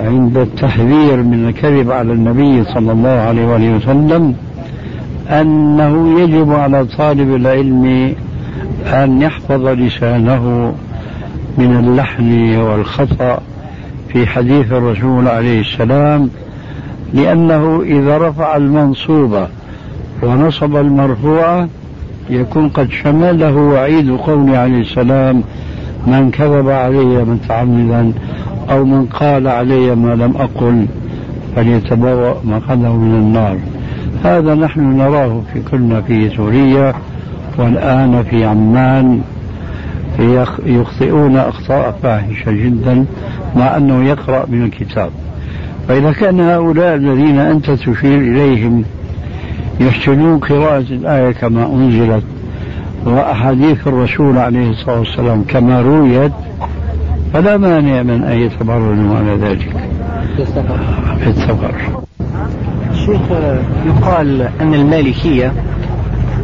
[0.00, 4.34] عند التحذير من الكذب على النبي صلى الله عليه وسلم
[5.30, 8.14] أنه يجب على طالب العلم
[8.86, 10.74] أن يحفظ لسانه
[11.58, 13.38] من اللحن والخطأ
[14.08, 16.30] في حديث الرسول عليه السلام
[17.14, 19.48] لأنه إذا رفع المنصوبة
[20.22, 21.66] ونصب المرفوع
[22.30, 25.42] يكون قد شمله وعيد قوله عليه السلام
[26.06, 28.12] من كذب علي متعمدا
[28.70, 30.86] أو من قال علي ما لم أقل
[31.56, 33.56] فليتبوأ مقعده من النار.
[34.24, 36.94] هذا نحن نراه في كنا في سوريا
[37.58, 39.20] والآن في عمان.
[40.66, 43.04] يخطئون أخطاء فاحشة جدا
[43.56, 45.10] مع أنه يقرأ من الكتاب.
[45.88, 48.84] فإذا كان هؤلاء الذين أنت تشير إليهم
[49.80, 52.24] يحسنون قراءة الآية كما أنزلت
[53.06, 56.32] وأحاديث الرسول عليه الصلاة والسلام كما رويت
[57.32, 59.76] فلا مانع من أن يتبرنوا على ذلك.
[61.18, 62.02] في السفر
[63.06, 63.20] شيخ
[63.86, 65.52] يقال أن المالكية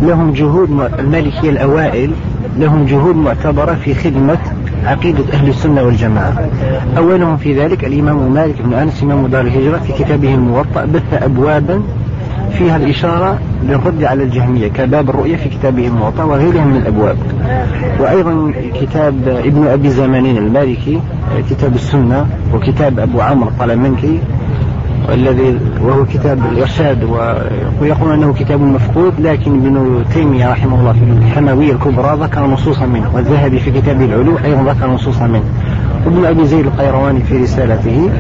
[0.03, 2.11] لهم جهود المالكية الأوائل
[2.59, 4.39] لهم جهود معتبرة في خدمة
[4.85, 6.49] عقيدة أهل السنة والجماعة.
[6.97, 11.83] أولهم في ذلك الإمام مالك بن أنس إمام دار الهجرة في كتابه الموطأ بث أبوابا
[12.59, 17.17] فيها الإشارة للرد على الجهمية كباب الرؤية في كتابه الموطأ وغيرها من الأبواب.
[18.01, 21.01] وأيضا كتاب ابن أبي زمانين المالكي
[21.51, 24.19] كتاب السنة وكتاب أبو عمرو الطلمنكي
[25.09, 27.05] الذي وهو كتاب الإرشاد
[27.81, 33.11] ويقول أنه كتاب مفقود لكن ابن تيمية رحمه الله في الحموية الكبرى ذكر نصوصا منه
[33.15, 35.45] والذهبي في كتابه العلو أيضا ذكر نصوصا منه.
[36.07, 38.11] وابن أبي زيد القيرواني في رسالته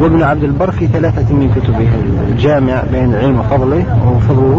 [0.00, 1.88] وابن عبد البر في ثلاثة من كتبه
[2.28, 4.56] الجامع بين العلم وفضله وفضله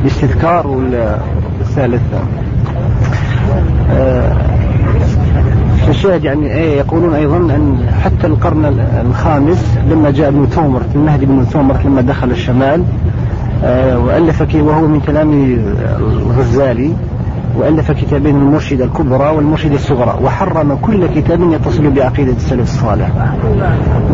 [0.00, 2.02] والاستذكار والثالث
[3.90, 4.59] آه
[6.00, 8.64] الشاهد يعني إيه يقولون أيضا أن حتى القرن
[9.06, 12.84] الخامس لما جاء ابن ثومر المهدي بن ثومر لما دخل الشمال
[13.64, 15.58] آه وألف وهو من كلام
[16.08, 16.92] الغزالي
[17.58, 23.08] وألف كتابين المرشده الكبرى والمرشده الصغرى وحرم كل كتاب يتصل بعقيدة السلف الصالح.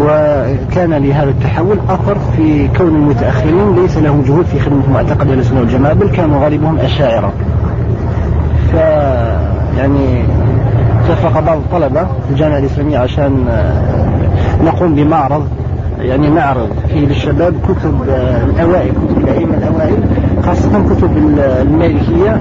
[0.01, 5.61] وكان لهذا التحول أثر في كون المتأخرين ليس لهم جهود في خدمة معتقد أهل السنة
[5.61, 7.33] والجماعة بل كانوا غالبهم أشاعرة.
[8.73, 8.75] ف
[9.79, 10.25] يعني
[11.09, 13.45] اتفق بعض الطلبة في الجامعة الإسلامية عشان
[14.65, 15.47] نقوم بمعرض
[16.01, 17.95] يعني نعرض فيه للشباب كتب
[18.55, 19.97] الأوائل كتب الأئمة الأوائل
[20.47, 22.41] خاصة كتب المالكية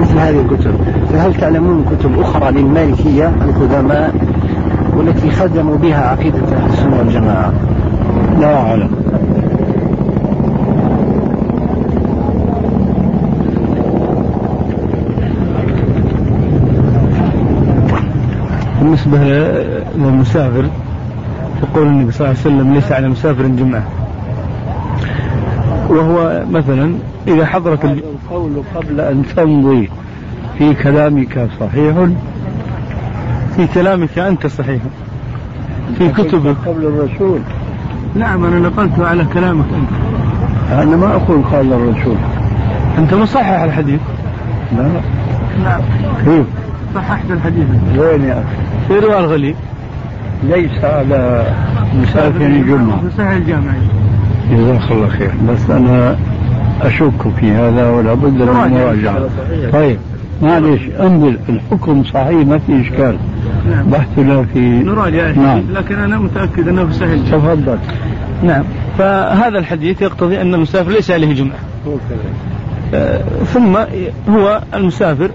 [0.00, 0.74] مثل هذه الكتب.
[1.12, 4.14] فهل تعلمون كتب أخرى للمالكية القدماء
[4.96, 7.52] والتي خدموا بها عقيدة أهل السنة والجماعة؟
[8.40, 8.90] لا أعلم.
[18.80, 19.18] بالنسبة
[19.96, 20.64] للمسافر
[21.62, 23.82] يقول النبي صلى الله عليه وسلم ليس على مسافر جمعة.
[25.88, 26.94] وهو مثلا
[27.28, 29.90] إذا حضرت القول قبل أن تمضي
[30.58, 31.96] في كلامك صحيح
[33.56, 34.82] في كلامك أنت صحيح
[35.98, 36.56] في كتبك.
[36.66, 37.40] قبل الرسول.
[38.14, 39.90] نعم أنا نقلته على كلامك أنت.
[40.82, 42.16] أنا ما أقول قال الرسول.
[42.98, 44.00] أنت مصحح الحديث؟
[44.76, 44.88] لا.
[45.64, 45.80] نعم.
[46.24, 46.46] كيف؟
[46.94, 47.66] صححت الحديث.
[47.98, 48.59] وين يا أخي؟
[48.90, 49.54] في رواية الغليل
[50.42, 51.46] ليس على
[52.02, 53.72] مسافر الجمعة في صحيح الجامع
[54.52, 55.30] جزاك الله خير.
[55.48, 56.16] بس أنا
[56.82, 59.28] أشك في هذا ولا بد من المراجعة
[59.72, 59.98] طيب
[60.42, 63.16] معلش انظر الحكم صحيح ما في إشكال.
[63.70, 63.86] نعم.
[63.90, 65.30] بحث لا في نراجع.
[65.30, 65.62] نعم.
[65.72, 67.78] لكن أنا متأكد أنه في الجامع تفضل.
[68.42, 68.64] نعم.
[68.98, 71.58] فهذا الحديث يقتضي أن المسافر ليس عليه جمعة.
[72.94, 73.76] آه ثم
[74.28, 75.30] هو المسافر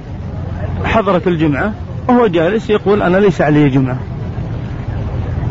[0.85, 1.73] حضرت الجمعة.
[2.07, 3.97] وهو جالس يقول أنا ليس علي جمعة.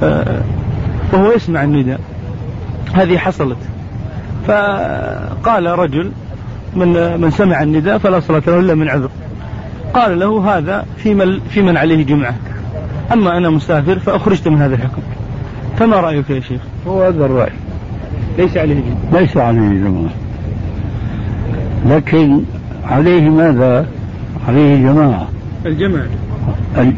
[0.02, 0.42] آه
[1.12, 2.00] وهو يسمع النداء.
[2.94, 3.58] هذه حصلت.
[4.46, 6.10] فقال رجل
[6.76, 9.10] من من سمع النداء فلا صلاة له إلا من عذر.
[9.94, 12.34] قال له هذا في من في من عليه جمعة.
[13.12, 15.02] أما أنا مسافر فأخرجت من هذا الحكم.
[15.78, 17.52] فما رأيك يا شيخ؟ هو هذا الرأي.
[18.38, 19.20] ليس عليه جمعة.
[19.20, 20.10] ليس عليه جماعة
[21.86, 22.40] لكن
[22.84, 23.86] عليه ماذا؟
[24.48, 25.28] عليه جماعة.
[25.66, 26.06] الجماعة.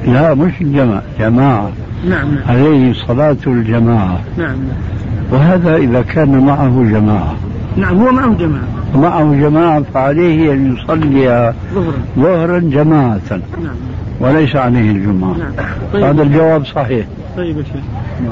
[0.06, 1.70] لا مش الجماعة جماعة.
[2.08, 2.48] نعم نعم.
[2.48, 4.20] عليه صلاة الجماعة.
[4.38, 4.56] نعم
[5.32, 7.34] وهذا إذا كان معه جماعة.
[7.76, 8.64] نعم هو معه جماعة.
[8.94, 11.92] معه جماعة فعليه أن يصلي ظهرا.
[12.18, 13.20] ظهرا جماعة.
[13.30, 13.74] نعم.
[14.20, 15.36] وليس عليه الجمعة
[15.92, 16.04] نعم.
[16.04, 17.06] هذا الجواب صحيح.
[17.36, 17.82] طيب يا شيخ.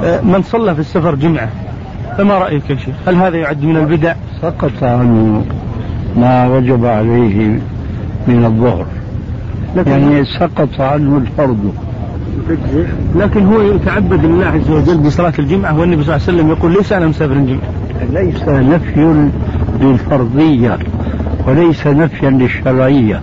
[0.04, 1.48] آه، من صلى في السفر جمعة
[2.18, 5.44] فما رأيك يا شيخ؟ هل هذا يعد من البدع؟ سقط عنه
[6.16, 7.58] ما وجب عليه
[8.28, 8.86] من الظهر.
[9.76, 11.72] يعني سقط عنه الفرض
[13.16, 16.92] لكن هو يتعبد لله عز وجل بصلاة الجمعة والنبي صلى الله عليه وسلم يقول ليس
[16.92, 17.60] أنا مسافر الجمعة.
[18.12, 19.28] ليس نفي
[19.80, 20.78] للفرضية
[21.48, 23.20] وليس نفيا للشرعية.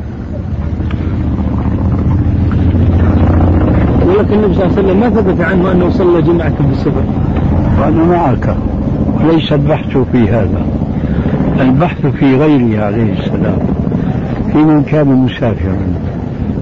[4.07, 7.03] ولكن النبي صلى الله عليه وسلم ما ثبت عنه أنه صلى جمعة بالسفر.
[7.81, 8.55] وأنا معك.
[9.23, 10.65] وليس البحث في هذا.
[11.61, 13.59] البحث في غيره عليه السلام
[14.51, 16.10] في من كان مسافرا.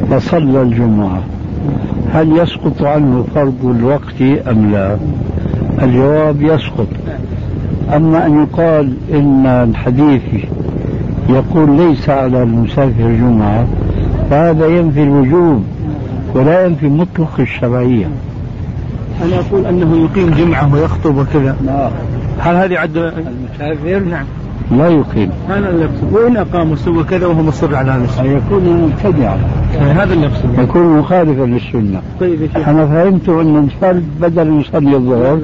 [0.10, 1.24] فصلى الجمعة.
[2.14, 4.98] هل يسقط عنه فرض الوقت أم لا؟
[5.82, 6.88] الجواب يسقط.
[7.96, 10.22] أما أن يقال إن الحديث
[11.30, 13.68] يقول ليس على المسافر جمعة
[14.30, 15.64] فهذا ينفي الوجوب
[16.36, 18.06] ولا ينفي مطلق الشرعية.
[19.26, 21.56] أنا أقول أنه يقيم جمعة ويخطب وكذا.
[21.66, 21.90] لا
[22.40, 24.26] هل هذه عد المسافر؟ نعم.
[24.72, 25.30] لا يقيم.
[25.50, 25.98] هذا اللبس.
[26.12, 29.38] وإن أقام وسوى كذا وهو مصر على هذا الشيء يكون مبتدعا.
[29.80, 30.38] هذا اللبس.
[30.58, 32.02] يكون مخالفا للسنة.
[32.20, 35.40] طيب أنا فهمت أن الفرد بدل يصلي الظهر.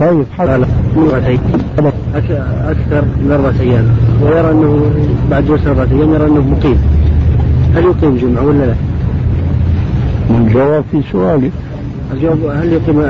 [0.00, 0.64] طيب حتى
[2.14, 3.88] أكثر من أربعة أيام
[4.22, 4.90] ويرى أنه
[5.30, 6.78] بعد جلسة أربعة أيام يرى أنه مقيم.
[7.76, 8.74] هل يقيم جمعة ولا لا؟
[10.30, 11.50] الجواب في سؤالك
[12.12, 13.02] الجواب هل يقيم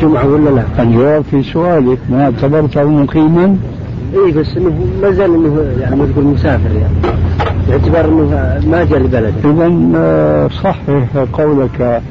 [0.00, 3.56] جمعة ولا لا؟ الجواب في سؤالك ما اعتبرته مقيما؟
[4.14, 7.16] اي بس إنه ما زال إنه يعني ما تقول مسافر يعني.
[7.68, 9.32] باعتبار إنه ما جاء لبلده.
[9.44, 12.02] إذا آه، صحح قولك.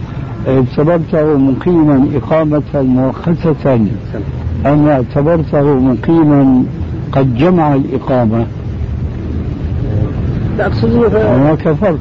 [0.47, 3.73] اعتبرته مقيما إقامة مؤقتة.
[4.65, 6.63] أم اعتبرته مقيما
[7.11, 8.45] قد جمع الإقامة.
[10.57, 11.99] لا أقصد إنه هناك فرق.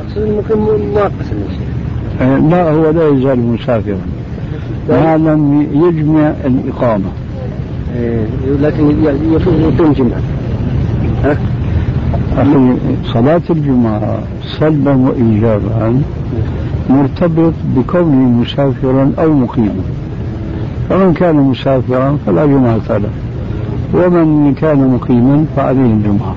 [0.00, 1.12] أقصد إنه مقيم مؤقت
[2.20, 3.98] آه، لا هو لا يزال مسافرا.
[4.88, 7.25] ما لم يجمع الإقامة.
[8.60, 10.22] لكن يقيم جمعة؟
[12.36, 16.02] أخي صلاة الجمعة صلبا وإيجابا
[16.90, 19.82] مرتبط بكونه مسافرا أو مقيما.
[20.88, 23.10] فمن كان مسافرا فلا جمعة له.
[23.94, 26.36] ومن كان مقيما فعليه الجمعة.